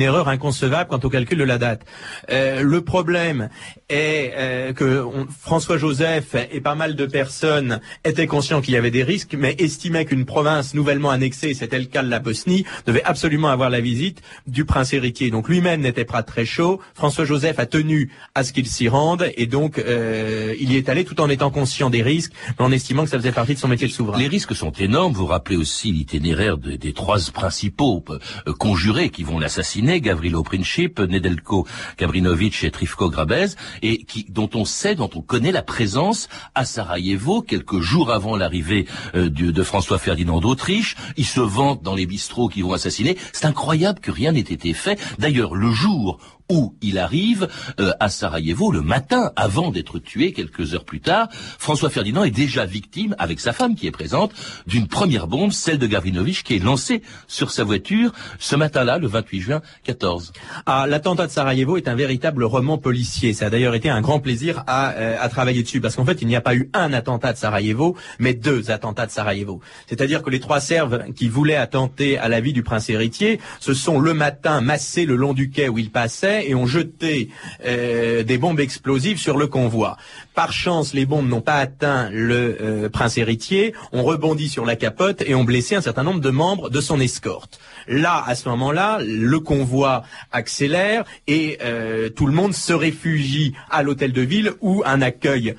erreur 0.00 0.28
inconcevable 0.28 0.88
quant 0.88 1.00
au 1.02 1.08
calcul 1.08 1.38
de 1.38 1.44
la 1.44 1.58
date. 1.58 1.82
Euh, 2.30 2.62
le 2.62 2.80
problème 2.82 3.48
est 3.88 4.32
euh, 4.34 4.72
que 4.72 5.04
François 5.40 5.78
Joseph 5.78 6.34
et 6.50 6.60
pas 6.60 6.74
mal 6.74 6.96
de 6.96 7.06
personnes 7.06 7.80
étaient 8.04 8.26
conscients 8.26 8.60
qu'il 8.60 8.74
y 8.74 8.76
avait 8.76 8.90
des 8.90 9.02
risques, 9.02 9.34
mais 9.38 9.54
estimaient 9.58 10.04
qu'une 10.04 10.24
province 10.24 10.74
nouvellement 10.74 11.10
annexée, 11.10 11.54
c'était 11.54 11.78
le 11.78 11.86
cas 11.86 12.02
de 12.02 12.10
la 12.10 12.18
Bosnie, 12.18 12.64
devait 12.86 13.04
absolument 13.04 13.48
avoir 13.48 13.70
la 13.70 13.80
visite 13.80 14.22
du 14.46 14.64
prince 14.64 14.92
héritier. 14.92 15.30
Donc 15.30 15.48
lui-même 15.48 15.80
n'était 15.80 16.04
pas 16.04 16.22
très 16.22 16.44
chaud. 16.44 16.80
François 16.94 17.24
Joseph 17.24 17.58
a 17.58 17.66
tenu 17.66 18.10
à 18.34 18.44
ce 18.44 18.52
qu'il 18.52 18.66
s'y 18.66 18.88
rende, 18.88 19.30
et 19.36 19.46
donc 19.46 19.78
il 19.78 20.72
y 20.72 20.76
est 20.76 20.89
tout 21.04 21.20
en 21.20 21.28
étant 21.28 21.50
conscient 21.50 21.90
des 21.90 22.02
risques, 22.02 22.32
mais 22.58 22.64
en 22.64 22.72
estimant 22.72 23.04
que 23.04 23.10
ça 23.10 23.18
faisait 23.18 23.32
partie 23.32 23.54
de 23.54 23.58
son 23.58 23.68
métier 23.68 23.86
de 23.86 23.92
souverain. 23.92 24.18
Les 24.18 24.28
risques 24.28 24.54
sont 24.54 24.72
énormes. 24.72 25.12
Vous 25.12 25.26
rappelez 25.26 25.56
aussi 25.56 25.92
l'itinéraire 25.92 26.58
des 26.58 26.92
trois 26.92 27.18
principaux 27.32 28.04
euh, 28.10 28.52
conjurés 28.58 29.10
qui 29.10 29.22
vont 29.22 29.38
l'assassiner, 29.38 30.00
Gavrilo 30.00 30.42
Princip, 30.42 31.00
Nedelko 31.00 31.66
Gabrinovic 31.98 32.64
et 32.64 32.70
Trifko 32.70 33.10
Grabez, 33.10 33.54
et 33.82 34.04
dont 34.28 34.50
on 34.54 34.64
sait, 34.64 34.94
dont 34.94 35.10
on 35.14 35.22
connaît 35.22 35.52
la 35.52 35.62
présence 35.62 36.28
à 36.54 36.64
Sarajevo 36.64 37.42
quelques 37.42 37.80
jours 37.80 38.10
avant 38.10 38.36
l'arrivée 38.36 38.86
euh, 39.14 39.28
de, 39.28 39.62
François 39.62 39.98
Ferdinand 39.98 40.40
d'Autriche. 40.40 40.96
Ils 41.16 41.26
se 41.26 41.40
vantent 41.40 41.82
dans 41.82 41.94
les 41.94 42.06
bistrots 42.06 42.48
qui 42.48 42.62
vont 42.62 42.72
assassiner. 42.72 43.16
C'est 43.32 43.46
incroyable 43.46 44.00
que 44.00 44.10
rien 44.10 44.32
n'ait 44.32 44.40
été 44.40 44.72
fait. 44.72 44.98
D'ailleurs, 45.18 45.54
le 45.54 45.70
jour 45.70 46.18
où 46.50 46.74
il 46.82 46.98
arrive 46.98 47.48
euh, 47.78 47.92
à 48.00 48.08
Sarajevo 48.10 48.70
le 48.70 48.82
matin 48.82 49.32
avant 49.36 49.70
d'être 49.70 49.98
tué 49.98 50.32
quelques 50.32 50.74
heures 50.74 50.84
plus 50.84 51.00
tard. 51.00 51.28
François 51.58 51.88
Ferdinand 51.88 52.24
est 52.24 52.30
déjà 52.30 52.66
victime, 52.66 53.14
avec 53.18 53.40
sa 53.40 53.52
femme 53.52 53.74
qui 53.74 53.86
est 53.86 53.92
présente, 53.92 54.32
d'une 54.66 54.88
première 54.88 55.26
bombe, 55.26 55.52
celle 55.52 55.78
de 55.78 55.86
Gavrinovich, 55.86 56.42
qui 56.42 56.56
est 56.56 56.64
lancée 56.64 57.02
sur 57.28 57.50
sa 57.50 57.64
voiture 57.64 58.12
ce 58.38 58.56
matin-là, 58.56 58.98
le 58.98 59.06
28 59.06 59.40
juin 59.40 59.60
14. 59.84 60.32
Ah, 60.66 60.86
l'attentat 60.88 61.26
de 61.26 61.32
Sarajevo 61.32 61.76
est 61.76 61.88
un 61.88 61.94
véritable 61.94 62.44
roman 62.44 62.76
policier. 62.76 63.32
Ça 63.32 63.46
a 63.46 63.50
d'ailleurs 63.50 63.74
été 63.74 63.88
un 63.88 64.00
grand 64.00 64.20
plaisir 64.20 64.64
à, 64.66 64.92
euh, 64.92 65.16
à 65.20 65.28
travailler 65.28 65.62
dessus, 65.62 65.80
parce 65.80 65.96
qu'en 65.96 66.04
fait, 66.04 66.20
il 66.20 66.28
n'y 66.28 66.36
a 66.36 66.40
pas 66.40 66.54
eu 66.54 66.68
un 66.74 66.92
attentat 66.92 67.32
de 67.32 67.38
Sarajevo, 67.38 67.96
mais 68.18 68.34
deux 68.34 68.70
attentats 68.70 69.06
de 69.06 69.12
Sarajevo. 69.12 69.60
C'est-à-dire 69.86 70.22
que 70.22 70.30
les 70.30 70.40
trois 70.40 70.60
Serbes 70.60 71.04
qui 71.14 71.28
voulaient 71.28 71.56
attenter 71.56 72.18
à 72.18 72.28
la 72.28 72.40
vie 72.40 72.52
du 72.52 72.62
prince 72.62 72.90
héritier 72.90 73.40
se 73.60 73.74
sont 73.74 74.00
le 74.00 74.14
matin 74.14 74.60
massés 74.60 75.06
le 75.06 75.16
long 75.16 75.32
du 75.32 75.50
quai 75.50 75.68
où 75.68 75.78
il 75.78 75.90
passait 75.90 76.39
et 76.44 76.54
ont 76.54 76.66
jeté 76.66 77.28
euh, 77.64 78.22
des 78.22 78.38
bombes 78.38 78.60
explosives 78.60 79.18
sur 79.18 79.36
le 79.36 79.46
convoi. 79.46 79.96
Par 80.34 80.52
chance, 80.52 80.94
les 80.94 81.06
bombes 81.06 81.28
n'ont 81.28 81.40
pas 81.40 81.56
atteint 81.56 82.08
le 82.10 82.56
euh, 82.60 82.88
prince 82.88 83.18
héritier, 83.18 83.74
ont 83.92 84.02
rebondi 84.02 84.48
sur 84.48 84.64
la 84.64 84.76
capote 84.76 85.22
et 85.26 85.34
ont 85.34 85.44
blessé 85.44 85.74
un 85.74 85.80
certain 85.80 86.02
nombre 86.02 86.20
de 86.20 86.30
membres 86.30 86.70
de 86.70 86.80
son 86.80 87.00
escorte. 87.00 87.60
Là, 87.88 88.22
à 88.26 88.34
ce 88.34 88.48
moment-là, 88.48 88.98
le 89.02 89.40
convoi 89.40 90.02
accélère 90.32 91.04
et 91.26 91.58
euh, 91.62 92.08
tout 92.08 92.26
le 92.26 92.32
monde 92.32 92.54
se 92.54 92.72
réfugie 92.72 93.54
à 93.70 93.82
l'hôtel 93.82 94.12
de 94.12 94.22
ville 94.22 94.52
où 94.60 94.82
un 94.84 95.02
accueil 95.02 95.54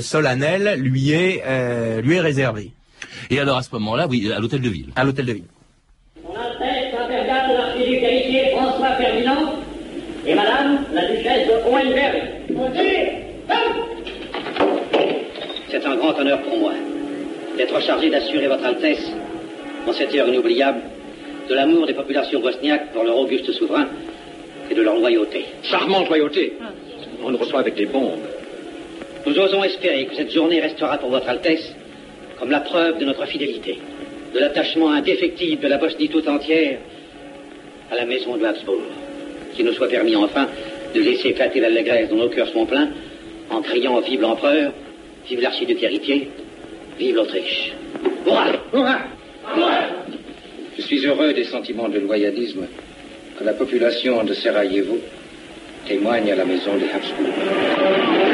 solennel 0.00 0.80
lui 0.80 1.10
est, 1.10 1.42
lui 2.02 2.16
est 2.16 2.20
réservé. 2.20 2.72
Et 3.30 3.38
alors 3.38 3.58
à 3.58 3.62
ce 3.62 3.70
moment-là, 3.72 4.06
oui, 4.08 4.30
à 4.32 4.38
l'hôtel 4.38 4.60
de 4.60 4.68
ville. 4.68 4.90
À 4.96 5.04
l'hôtel 5.04 5.26
de 5.26 5.32
ville. 5.32 5.44
et 10.28 10.34
Madame 10.34 10.84
la 10.92 11.02
Hohenberg. 11.78 12.22
C'est 15.70 15.86
un 15.86 15.96
grand 15.96 16.18
honneur 16.18 16.40
pour 16.42 16.58
moi 16.58 16.72
d'être 17.56 17.80
chargé 17.82 18.10
d'assurer 18.10 18.46
votre 18.46 18.64
Altesse, 18.64 19.10
en 19.86 19.92
cette 19.92 20.14
heure 20.14 20.28
inoubliable, 20.28 20.80
de 21.48 21.54
l'amour 21.54 21.86
des 21.86 21.94
populations 21.94 22.40
bosniaques 22.40 22.92
pour 22.92 23.04
leur 23.04 23.16
auguste 23.16 23.50
souverain 23.52 23.88
et 24.70 24.74
de 24.74 24.82
leur 24.82 24.96
loyauté. 24.96 25.44
Charmante 25.62 26.08
loyauté 26.08 26.54
On 27.22 27.30
nous 27.30 27.38
reçoit 27.38 27.60
avec 27.60 27.74
des 27.74 27.86
bombes. 27.86 28.20
Nous 29.26 29.38
osons 29.38 29.64
espérer 29.64 30.06
que 30.06 30.14
cette 30.14 30.32
journée 30.32 30.60
restera 30.60 30.98
pour 30.98 31.10
votre 31.10 31.28
Altesse 31.28 31.74
comme 32.38 32.50
la 32.50 32.60
preuve 32.60 32.98
de 32.98 33.04
notre 33.04 33.26
fidélité, 33.26 33.78
de 34.34 34.38
l'attachement 34.38 34.90
indéfectible 34.92 35.62
de 35.62 35.68
la 35.68 35.78
Bosnie 35.78 36.08
tout 36.08 36.26
entière 36.28 36.78
à 37.90 37.96
la 37.96 38.04
maison 38.04 38.36
de 38.36 38.44
Habsbourg 38.44 38.82
qu'il 39.54 39.66
nous 39.66 39.72
soit 39.72 39.88
permis 39.88 40.14
enfin 40.14 40.46
de 40.94 41.00
laisser 41.00 41.28
éclater 41.28 41.60
l'allégresse 41.60 42.08
dont 42.08 42.16
nos 42.16 42.28
cœurs 42.28 42.48
sont 42.48 42.66
pleins 42.66 42.90
en 43.50 43.62
criant 43.62 44.00
Vive 44.00 44.20
l'empereur, 44.20 44.72
vive 45.28 45.40
l'archiduc 45.40 45.82
héritier, 45.82 46.28
vive 46.98 47.16
l'Autriche. 47.16 47.72
Je 50.76 50.82
suis 50.82 51.06
heureux 51.06 51.32
des 51.32 51.44
sentiments 51.44 51.88
de 51.88 51.98
loyalisme 51.98 52.66
que 53.38 53.44
la 53.44 53.52
population 53.52 54.22
de 54.24 54.34
Sarajevo 54.34 54.98
témoigne 55.86 56.32
à 56.32 56.36
la 56.36 56.44
maison 56.44 56.76
des 56.76 56.86
Habsbourg. 56.90 58.27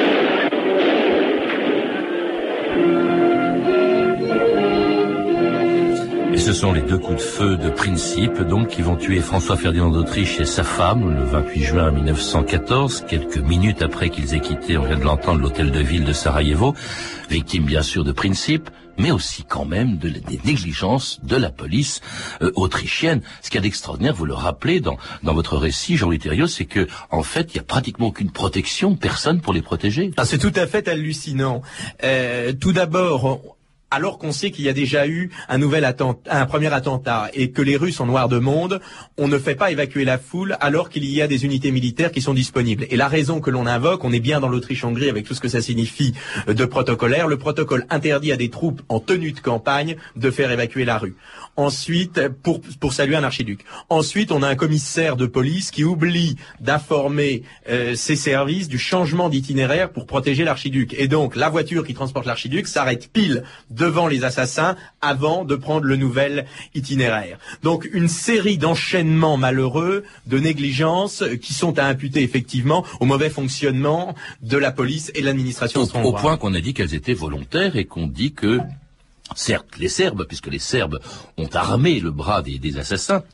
Sont 6.64 6.72
les 6.72 6.81
deux 6.81 6.96
coups 6.96 7.18
de 7.18 7.20
feu 7.20 7.57
de 7.59 7.68
principe, 7.68 8.40
donc, 8.40 8.68
qui 8.68 8.81
vont 8.81 8.96
tuer 8.96 9.20
François 9.20 9.55
Ferdinand 9.55 9.90
d'Autriche 9.90 10.40
et 10.40 10.46
sa 10.46 10.64
femme 10.64 11.14
le 11.14 11.22
28 11.22 11.62
juin 11.62 11.90
1914, 11.90 13.05
quelques 13.07 13.37
minutes 13.37 13.83
après 13.83 14.09
qu'ils 14.09 14.35
aient 14.35 14.40
quitté, 14.40 14.79
on 14.79 14.85
vient 14.85 14.96
de 14.96 15.05
l'entendre, 15.05 15.42
l'hôtel 15.42 15.70
de 15.70 15.81
ville 15.81 16.05
de 16.05 16.14
Sarajevo, 16.14 16.74
victime 17.29 17.64
bien 17.64 17.83
sûr 17.83 18.03
de 18.03 18.12
principe, 18.12 18.70
mais 18.98 19.11
aussi 19.11 19.44
quand 19.44 19.66
même 19.66 19.98
de, 19.98 20.09
des 20.09 20.40
négligences 20.46 21.20
de 21.22 21.37
la 21.37 21.50
police 21.50 22.00
euh, 22.40 22.50
autrichienne. 22.55 23.20
Ce 23.42 23.50
qu'il 23.50 23.57
y 23.57 23.59
a 23.59 23.62
d'extraordinaire, 23.62 24.14
vous 24.14 24.24
le 24.24 24.33
rappelez 24.33 24.81
dans, 24.81 24.96
dans 25.22 25.35
votre 25.35 25.59
récit, 25.59 25.98
Jean-Louis 25.98 26.18
Thériault, 26.18 26.46
c'est 26.46 26.64
que 26.64 26.87
en 27.11 27.22
fait, 27.22 27.53
il 27.53 27.59
n'y 27.59 27.61
a 27.61 27.64
pratiquement 27.64 28.07
aucune 28.07 28.31
protection, 28.31 28.96
personne 28.96 29.42
pour 29.42 29.53
les 29.53 29.61
protéger. 29.61 30.12
Ah, 30.16 30.24
c'est 30.24 30.38
tout 30.38 30.53
à 30.55 30.66
fait 30.66 30.88
hallucinant. 30.88 31.61
Euh, 32.05 32.55
tout 32.59 32.72
d'abord, 32.72 33.54
alors 33.90 34.18
qu'on 34.18 34.33
sait 34.33 34.51
qu'il 34.51 34.64
y 34.64 34.68
a 34.68 34.73
déjà 34.73 35.07
eu 35.07 35.31
un 35.49 35.59
nouvel 35.59 35.85
attentat, 35.85 36.37
un 36.37 36.47
premier 36.47 36.73
attentat 36.73 37.31
et 37.33 37.51
que 37.51 37.62
les 37.62 37.77
Russes 37.77 37.97
sont 37.97 38.07
noirs 38.07 38.29
de 38.29 38.38
monde, 38.38 38.81
on 39.18 39.29
ne 39.29 39.38
fait 39.38 39.55
pas 39.55 39.70
évacuer 39.70 40.05
la 40.05 40.18
foule 40.18 40.57
alors 40.61 40.88
qu'il 40.88 41.05
y 41.05 41.23
a 41.23 41.27
des 41.29 41.44
unités 41.44 41.70
militaires 41.70 42.11
qui 42.11 42.20
sont 42.20 42.35
disponibles. 42.35 42.87
Et 42.90 42.97
la 42.97 43.09
raison 43.09 43.40
que 43.40 43.51
l'on 43.51 43.66
invoque, 43.66 44.05
on 44.05 44.12
est 44.12 44.20
bien 44.20 44.40
dans 44.40 44.49
l'Autriche-Hongrie 44.49 45.09
avec 45.09 45.27
tout 45.27 45.35
ce 45.35 45.40
que 45.40 45.49
ça 45.49 45.62
signifie 45.62 46.14
de 46.47 46.64
protocolaire, 46.64 47.29
le 47.29 47.38
protocole 47.38 47.87
interdit 47.90 48.33
à 48.33 48.37
des 48.37 48.51
troupes 48.51 48.83
en 48.88 49.01
tenue 49.01 49.33
de 49.33 49.40
campagne 49.40 49.97
de 50.16 50.31
faire 50.31 50.51
évacuer 50.51 50.85
la 50.85 50.99
rue. 50.99 51.14
Ensuite, 51.57 52.29
pour, 52.43 52.61
pour 52.81 52.93
saluer 52.93 53.14
un 53.14 53.23
archiduc. 53.23 53.64
Ensuite, 53.88 54.33
on 54.33 54.43
a 54.43 54.49
un 54.49 54.57
commissaire 54.57 55.17
de 55.17 55.27
police 55.27 55.71
qui 55.71 55.85
oublie 55.85 56.37
d'informer 56.61 57.43
euh, 57.69 57.95
ses 57.95 58.17
services 58.17 58.69
du 58.69 58.79
changement 58.79 59.29
d'itinéraire 59.29 59.90
pour 59.90 60.07
protéger 60.07 60.43
l'archiduc. 60.43 60.95
Et 60.99 61.07
donc, 61.07 61.37
la 61.37 61.49
voiture 61.49 61.87
qui 61.87 61.95
transporte 61.95 62.27
l'archiduc 62.27 62.67
s'arrête 62.67 63.09
pile 63.12 63.45
devant 63.71 64.09
les 64.09 64.25
assassins 64.25 64.77
avant 65.01 65.45
de 65.45 65.55
prendre 65.55 65.85
le 65.87 65.97
nouvel 65.97 66.47
itinéraire. 66.75 67.38
Donc, 67.62 67.88
une 67.93 68.09
série 68.09 68.59
d'enchaînements 68.59 69.37
malheureux, 69.37 70.05
de 70.27 70.38
négligences 70.38 71.23
qui 71.40 71.55
sont 71.55 71.79
à 71.79 71.85
imputer 71.85 72.23
effectivement 72.23 72.85
au 72.99 73.05
mauvais 73.05 73.31
fonctionnement 73.31 74.14
de 74.43 74.57
la 74.57 74.73
police 74.73 75.12
et 75.14 75.21
de 75.21 75.27
l'administration. 75.27 75.83
Au, 75.83 76.09
au 76.09 76.12
point 76.12 76.37
qu'on 76.37 76.55
a 76.55 76.61
dit 76.61 76.75
qu'elles 76.75 76.95
étaient 76.95 77.14
volontaires 77.14 77.77
et 77.77 77.85
qu'on 77.85 78.07
dit 78.07 78.33
que 78.33 78.59
Certes, 79.35 79.79
les 79.79 79.89
Serbes, 79.89 80.27
puisque 80.27 80.49
les 80.49 80.59
Serbes 80.59 81.01
ont 81.39 81.49
armé 81.55 81.99
le 81.99 82.11
bras 82.11 82.43
des, 82.43 82.79
assassins, 82.79 83.25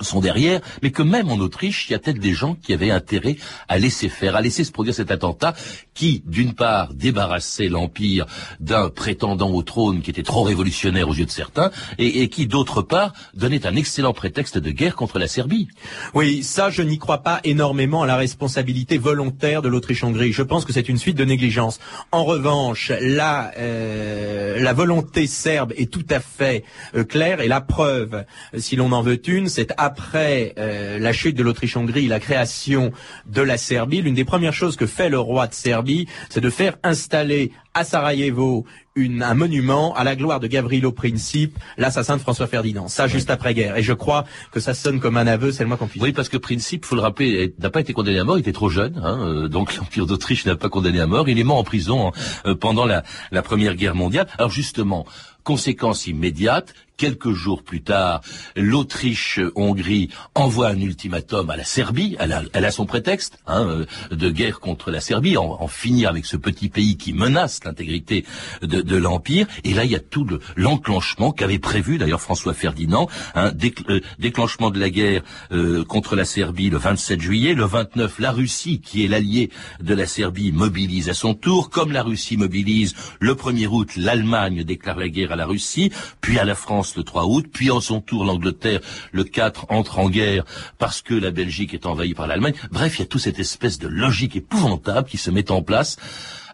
sont 0.00 0.20
derrière, 0.20 0.60
mais 0.82 0.90
que 0.90 1.02
même 1.02 1.30
en 1.30 1.38
Autriche, 1.38 1.88
il 1.88 1.92
y 1.92 1.94
a 1.94 1.98
peut-être 1.98 2.20
des 2.20 2.32
gens 2.32 2.54
qui 2.54 2.72
avaient 2.72 2.90
intérêt 2.90 3.36
à 3.68 3.78
laisser 3.78 4.08
faire, 4.08 4.36
à 4.36 4.40
laisser 4.40 4.64
se 4.64 4.72
produire 4.72 4.94
cet 4.94 5.10
attentat 5.10 5.54
qui, 5.94 6.22
d'une 6.26 6.54
part, 6.54 6.94
débarrassait 6.94 7.68
l'Empire 7.68 8.26
d'un 8.60 8.88
prétendant 8.88 9.50
au 9.50 9.62
trône 9.62 10.00
qui 10.00 10.10
était 10.10 10.22
trop 10.22 10.42
révolutionnaire 10.42 11.08
aux 11.08 11.14
yeux 11.14 11.26
de 11.26 11.30
certains, 11.30 11.70
et, 11.98 12.28
qui, 12.28 12.46
d'autre 12.46 12.82
part, 12.82 13.12
donnait 13.34 13.66
un 13.66 13.76
excellent 13.76 14.12
prétexte 14.12 14.58
de 14.58 14.70
guerre 14.70 14.96
contre 14.96 15.18
la 15.18 15.28
Serbie. 15.28 15.68
Oui, 16.14 16.42
ça, 16.42 16.70
je 16.70 16.82
n'y 16.82 16.98
crois 16.98 17.18
pas 17.18 17.40
énormément 17.44 18.02
à 18.02 18.06
la 18.06 18.16
responsabilité 18.16 18.96
volontaire 18.96 19.60
de 19.60 19.68
l'Autriche-Hongrie. 19.68 20.32
Je 20.32 20.42
pense 20.42 20.64
que 20.64 20.72
c'est 20.72 20.88
une 20.88 20.98
suite 20.98 21.16
de 21.16 21.24
négligence. 21.24 21.80
En 22.12 22.24
revanche, 22.24 22.92
la, 23.00 23.52
euh, 23.58 24.58
la 24.60 24.72
volonté 24.72 25.26
serbe 25.26 25.72
est 25.76 25.90
tout 25.90 26.06
à 26.10 26.20
fait 26.20 26.64
euh, 26.94 27.04
claire, 27.04 27.40
et 27.40 27.48
la 27.48 27.60
preuve, 27.60 28.24
si 28.56 28.76
l'on 28.76 28.92
en 28.92 29.02
veut 29.02 29.20
une, 29.28 29.48
c'est 29.48 29.72
après 29.80 30.52
euh, 30.58 30.98
la 30.98 31.12
chute 31.14 31.34
de 31.36 31.42
l'Autriche-Hongrie, 31.42 32.06
la 32.06 32.20
création 32.20 32.92
de 33.24 33.40
la 33.40 33.56
Serbie, 33.56 34.02
l'une 34.02 34.14
des 34.14 34.26
premières 34.26 34.52
choses 34.52 34.76
que 34.76 34.86
fait 34.86 35.08
le 35.08 35.18
roi 35.18 35.46
de 35.46 35.54
Serbie, 35.54 36.06
c'est 36.28 36.42
de 36.42 36.50
faire 36.50 36.76
installer 36.82 37.50
à 37.74 37.84
Sarajevo 37.84 38.66
un 39.22 39.34
monument 39.34 39.94
à 39.94 40.04
la 40.04 40.16
gloire 40.16 40.40
de 40.40 40.46
Gavrilo 40.46 40.92
Princip, 40.92 41.58
l'assassin 41.78 42.16
de 42.16 42.20
François 42.20 42.46
Ferdinand. 42.46 42.88
Ça, 42.88 43.06
juste 43.06 43.30
après-guerre. 43.30 43.76
Et 43.76 43.82
je 43.82 43.92
crois 43.92 44.24
que 44.52 44.60
ça 44.60 44.74
sonne 44.74 45.00
comme 45.00 45.16
un 45.16 45.26
aveu, 45.26 45.52
c'est 45.52 45.62
le 45.62 45.68
moins 45.68 45.76
qu'on 45.76 45.86
puisse 45.86 46.02
Oui, 46.02 46.12
parce 46.12 46.28
que 46.28 46.36
Princip, 46.36 46.84
faut 46.84 46.96
le 46.96 47.00
rappeler, 47.00 47.54
n'a 47.58 47.70
pas 47.70 47.80
été 47.80 47.92
condamné 47.92 48.18
à 48.18 48.24
mort, 48.24 48.36
il 48.36 48.40
était 48.40 48.52
trop 48.52 48.68
jeune, 48.68 49.00
hein, 49.02 49.18
euh, 49.20 49.48
donc 49.48 49.76
l'Empire 49.78 50.06
d'Autriche 50.06 50.44
n'a 50.44 50.56
pas 50.56 50.68
condamné 50.68 51.00
à 51.00 51.06
mort. 51.06 51.28
Il 51.28 51.38
est 51.38 51.44
mort 51.44 51.58
en 51.58 51.64
prison 51.64 52.08
hein, 52.08 52.12
euh, 52.46 52.54
pendant 52.54 52.84
la, 52.84 53.04
la 53.30 53.42
Première 53.42 53.74
Guerre 53.76 53.94
mondiale. 53.94 54.26
Alors 54.38 54.50
justement, 54.50 55.06
conséquence 55.44 56.06
immédiate, 56.06 56.74
quelques 56.96 57.32
jours 57.32 57.62
plus 57.62 57.82
tard, 57.82 58.20
l'Autriche-Hongrie 58.56 60.10
envoie 60.34 60.68
un 60.68 60.78
ultimatum 60.78 61.48
à 61.48 61.56
la 61.56 61.64
Serbie. 61.64 62.16
Elle 62.18 62.64
a, 62.64 62.70
son 62.70 62.84
prétexte 62.84 63.38
hein, 63.46 63.66
euh, 63.66 63.86
de 64.14 64.30
guerre 64.30 64.60
contre 64.60 64.90
la 64.90 65.00
Serbie, 65.00 65.38
en, 65.38 65.66
finir 65.66 66.10
avec 66.10 66.26
ce 66.26 66.36
petit 66.36 66.68
pays 66.68 66.98
qui 66.98 67.14
menace 67.14 67.59
l'intégrité 67.64 68.24
de, 68.62 68.96
l'Empire. 68.96 69.46
Et 69.64 69.72
là, 69.72 69.84
il 69.84 69.90
y 69.90 69.96
a 69.96 70.00
tout 70.00 70.26
l'enclenchement 70.56 71.32
qu'avait 71.32 71.58
prévu 71.58 71.98
d'ailleurs 71.98 72.20
François 72.20 72.54
Ferdinand, 72.54 73.08
un 73.34 73.52
euh, 73.88 74.00
déclenchement 74.18 74.70
de 74.70 74.78
la 74.78 74.90
guerre 74.90 75.22
euh, 75.52 75.84
contre 75.84 76.16
la 76.16 76.24
Serbie 76.24 76.70
le 76.70 76.76
27 76.76 77.20
juillet. 77.20 77.54
Le 77.54 77.64
29, 77.64 78.18
la 78.18 78.32
Russie, 78.32 78.80
qui 78.80 79.04
est 79.04 79.08
l'allié 79.08 79.50
de 79.80 79.94
la 79.94 80.06
Serbie, 80.06 80.52
mobilise 80.52 81.08
à 81.08 81.14
son 81.14 81.34
tour. 81.34 81.70
Comme 81.70 81.92
la 81.92 82.02
Russie 82.02 82.36
mobilise, 82.36 82.94
le 83.20 83.34
1er 83.34 83.66
août, 83.66 83.96
l'Allemagne 83.96 84.64
déclare 84.64 84.98
la 84.98 85.08
guerre 85.08 85.32
à 85.32 85.36
la 85.36 85.46
Russie, 85.46 85.90
puis 86.20 86.38
à 86.38 86.44
la 86.44 86.54
France 86.54 86.96
le 86.96 87.02
3 87.02 87.26
août, 87.26 87.46
puis 87.52 87.70
en 87.70 87.80
son 87.80 88.00
tour 88.00 88.24
l'Angleterre 88.24 88.80
le 89.12 89.24
4 89.24 89.66
entre 89.68 89.98
en 89.98 90.08
guerre 90.08 90.44
parce 90.78 91.02
que 91.02 91.14
la 91.14 91.30
Belgique 91.30 91.74
est 91.74 91.86
envahie 91.86 92.14
par 92.14 92.26
l'Allemagne. 92.26 92.54
Bref, 92.70 92.98
il 92.98 93.00
y 93.00 93.02
a 93.02 93.06
toute 93.06 93.20
cette 93.20 93.38
espèce 93.38 93.78
de 93.78 93.88
logique 93.88 94.36
épouvantable 94.36 95.08
qui 95.08 95.18
se 95.18 95.30
met 95.30 95.50
en 95.50 95.62
place 95.62 95.96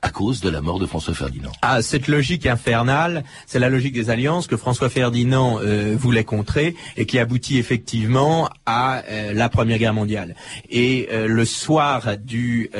à 0.03 0.11
cause 0.11 0.41
de 0.41 0.51
la 0.51 0.61
mort 0.61 0.79
de 0.79 0.87
François 0.87 1.15
Ferdinand. 1.15 1.53
Ah, 1.63 1.83
cette 1.83 2.09
logique 2.09 2.47
infernale, 2.47 3.25
c'est 3.47 3.59
la 3.59 3.69
logique 3.69 3.95
des 3.95 4.11
alliances 4.11 4.47
que 4.47 4.57
François 4.57 4.89
Ferdinand 4.89 5.59
euh, 5.61 5.97
voulait 5.99 6.25
contrer 6.25 6.75
et 6.97 7.07
qui 7.07 7.19
aboutit 7.19 7.59
effectivement 7.59 8.49
à 8.67 9.03
euh, 9.09 9.33
la 9.33 9.49
Première 9.49 9.79
Guerre 9.79 9.95
mondiale. 9.95 10.35
Et 10.71 11.09
euh, 11.13 11.27
le 11.27 11.45
soir 11.45 12.17
du 12.19 12.71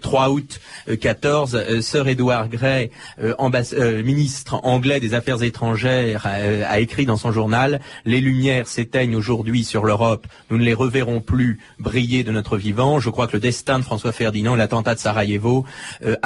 3 0.00 0.30
août 0.30 0.60
14, 1.00 1.80
Sir 1.80 2.08
Edward 2.08 2.50
Grey, 2.50 2.90
ministre 4.04 4.60
anglais 4.62 5.00
des 5.00 5.14
Affaires 5.14 5.42
étrangères, 5.42 6.26
a 6.26 6.80
écrit 6.80 7.06
dans 7.06 7.16
son 7.16 7.32
journal 7.32 7.80
Les 8.04 8.20
lumières 8.20 8.66
s'éteignent 8.66 9.16
aujourd'hui 9.16 9.64
sur 9.64 9.84
l'Europe, 9.84 10.26
nous 10.50 10.58
ne 10.58 10.64
les 10.64 10.74
reverrons 10.74 11.20
plus 11.20 11.58
briller 11.78 12.24
de 12.24 12.32
notre 12.32 12.56
vivant. 12.56 13.00
Je 13.00 13.10
crois 13.10 13.26
que 13.26 13.34
le 13.34 13.40
destin 13.40 13.78
de 13.78 13.84
François 13.84 14.12
Ferdinand 14.12 14.54
et 14.54 14.58
l'attentat 14.58 14.94
de 14.94 15.00
Sarajevo 15.00 15.64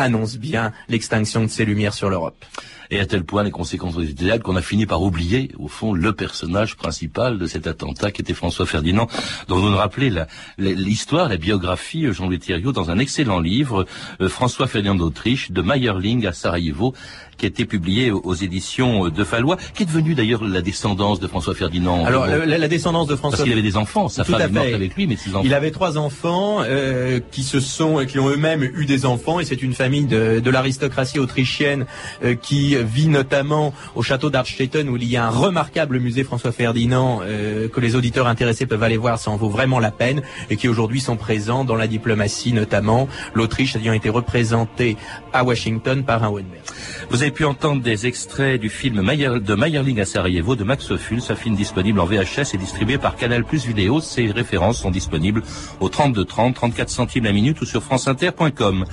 annonce 0.05 0.37
bien 0.37 0.73
l'extinction 0.89 1.43
de 1.43 1.49
ces 1.49 1.65
lumières 1.65 1.95
sur 1.95 2.11
l'Europe. 2.11 2.45
Et 2.91 3.01
à 3.01 3.07
tel 3.07 3.25
point 3.25 3.43
les 3.43 3.51
conséquences 3.51 3.95
étaient 4.03 4.25
telles 4.27 4.43
qu'on 4.43 4.57
a 4.57 4.63
fini 4.63 4.87
par 4.87 5.03
oublier, 5.03 5.51
au 5.59 5.69
fond, 5.69 5.93
le 5.93 6.13
personnage 6.13 6.77
principal 6.77 7.39
de 7.39 7.47
cet 7.47 7.67
attentat 7.67 8.11
qui 8.11 8.23
était 8.23 8.35
François 8.35 8.67
Ferdinand, 8.67 9.09
dont 9.49 9.59
vous 9.59 9.71
nous 9.71 9.77
rappelez 9.77 10.13
l'histoire, 10.59 11.29
la, 11.29 11.37
biographie, 11.37 12.13
Jean-Louis 12.13 12.39
Thierriot, 12.39 12.73
dans 12.73 12.91
un 12.91 12.99
excellent 12.99 13.41
livre, 13.41 13.87
euh, 14.21 14.29
François 14.29 14.67
Ferdinand 14.67 14.95
d'Autriche, 14.95 15.51
de 15.51 15.63
Meyerling 15.63 16.27
à 16.27 16.33
Sarajevo, 16.33 16.95
qui 17.37 17.47
a 17.47 17.49
été 17.49 17.65
publié 17.65 18.11
aux 18.11 18.35
éditions 18.35 19.09
de 19.09 19.25
Fallois, 19.25 19.57
qui 19.75 19.83
est 19.83 19.87
devenu 19.87 20.15
d'ailleurs 20.15 20.45
la 20.45 20.63
descendance 20.63 21.21
de 21.21 21.27
François 21.27 21.55
Ferdinand. 21.55 22.05
Alors 22.05 22.27
la, 22.27 22.69
descendance 22.69 23.07
de 23.09 23.17
François 23.17 23.39
parce 23.39 23.43
qu'il 23.43 23.53
avait 23.53 23.63
des 23.63 23.77
enfants, 23.77 24.09
sa 24.09 24.25
femme 24.25 24.41
est 24.41 24.49
morte 24.49 24.73
avec 24.73 24.95
lui, 24.95 25.07
mais 25.07 25.17
ses 25.17 25.31
enfants. 25.31 25.43
Il 25.45 25.55
avait 25.55 25.71
trois 25.71 25.99
enfants 25.99 26.59
euh, 26.63 27.21
qui 27.31 27.43
se 27.43 27.61
sont, 27.61 28.05
qui 28.07 28.19
ont 28.19 28.29
eux-mêmes 28.29 28.63
eu 28.63 28.87
des 28.87 29.07
enfants, 29.07 29.41
et 29.41 29.45
c'est 29.45 29.63
une 29.63 29.75
famille 29.75 30.07
de, 30.07 30.41
de 30.41 30.51
l'aristocratie 30.51 31.19
autrichienne 31.19 31.87
euh, 32.23 32.35
qui 32.35 32.74
vit 32.83 33.09
notamment 33.09 33.73
au 33.95 34.03
château 34.03 34.31
d'Arstetten 34.31 34.89
où 34.89 34.97
il 34.97 35.05
y 35.05 35.17
a 35.17 35.27
un 35.27 35.31
remarquable 35.31 35.99
musée 35.99 36.25
François 36.25 36.53
Ferdinand 36.53 37.21
euh, 37.23 37.69
que 37.69 37.81
les 37.81 37.97
auditeurs 37.97 38.27
intéressés 38.27 38.67
peuvent 38.67 38.83
aller 38.83 38.97
voir, 38.97 39.19
ça 39.19 39.31
en 39.31 39.37
vaut 39.37 39.49
vraiment 39.49 39.79
la 39.79 39.91
peine, 39.91 40.23
et 40.51 40.57
qui 40.57 40.69
aujourd'hui 40.69 41.01
sont 41.01 41.17
présents 41.17 41.65
dans 41.65 41.77
la 41.77 41.87
diplomatie 41.87 42.53
notamment, 42.53 43.09
l'Autriche 43.35 43.77
ayant 43.77 43.93
été 43.93 44.09
représentée 44.09 44.97
à 45.33 45.45
Washington 45.45 46.05
par 46.05 46.25
un 46.25 46.31
Wenberg. 46.31 46.63
Vous 47.11 47.23
avez 47.23 47.31
pu 47.31 47.45
entendre 47.45 47.83
des 47.83 48.07
extraits 48.07 48.61
du 48.61 48.69
film 48.69 48.97
de 48.97 49.55
Meyerling 49.55 50.01
à 50.01 50.05
Sarajevo 50.05 50.57
de 50.57 50.65
Max 50.65 50.91
Ophuls, 50.91 51.23
un 51.29 51.35
film 51.35 51.55
disponible 51.55 52.01
en 52.01 52.07
VHS 52.07 52.55
et 52.55 52.59
distribué 52.59 52.99
par 52.99 53.17
Canal 53.17 53.45
Plus 53.45 53.67
Vidéo. 53.67 54.01
Ces 54.01 54.31
références 54.31 54.79
sont 54.79 54.91
disponibles 54.91 55.43
au 55.81 55.89
32 55.89 56.25
30, 56.25 56.55
34 56.55 56.89
centimes 56.89 57.25
la 57.25 57.33
minute 57.33 57.61
ou 57.61 57.67
sur 57.67 57.83
franceinter.com. 57.83 58.85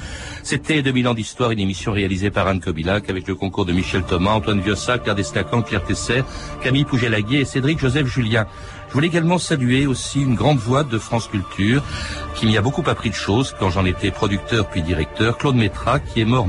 C'était 0.43 0.81
2000 0.81 1.07
ans 1.07 1.13
d'histoire, 1.13 1.51
une 1.51 1.59
émission 1.59 1.91
réalisée 1.91 2.31
par 2.31 2.47
Anne 2.47 2.59
Kobilac 2.59 3.09
avec 3.09 3.27
le 3.27 3.35
concours 3.35 3.65
de 3.71 3.75
Michel 3.77 4.03
Thomas, 4.03 4.31
Antoine 4.31 4.59
Viossa, 4.59 4.97
Claire 4.97 5.15
Destacan, 5.15 5.61
Claire 5.61 5.83
Tesser, 5.83 6.23
Camille 6.61 6.85
Pouget-Laguier 6.85 7.39
et 7.39 7.45
Cédric 7.45 7.79
Joseph 7.79 8.07
Julien. 8.07 8.45
Je 8.89 8.93
voulais 8.93 9.07
également 9.07 9.37
saluer 9.37 9.87
aussi 9.87 10.21
une 10.21 10.35
grande 10.35 10.57
voix 10.57 10.83
de 10.83 10.97
France 10.97 11.27
Culture 11.27 11.81
qui 12.35 12.45
m'y 12.45 12.57
a 12.57 12.61
beaucoup 12.61 12.83
appris 12.87 13.09
de 13.09 13.15
choses 13.15 13.55
quand 13.57 13.69
j'en 13.69 13.85
étais 13.85 14.11
producteur 14.11 14.67
puis 14.67 14.81
directeur, 14.81 15.37
Claude 15.37 15.55
Métra, 15.55 15.99
qui 15.99 16.21
est 16.21 16.25
mort 16.25 16.47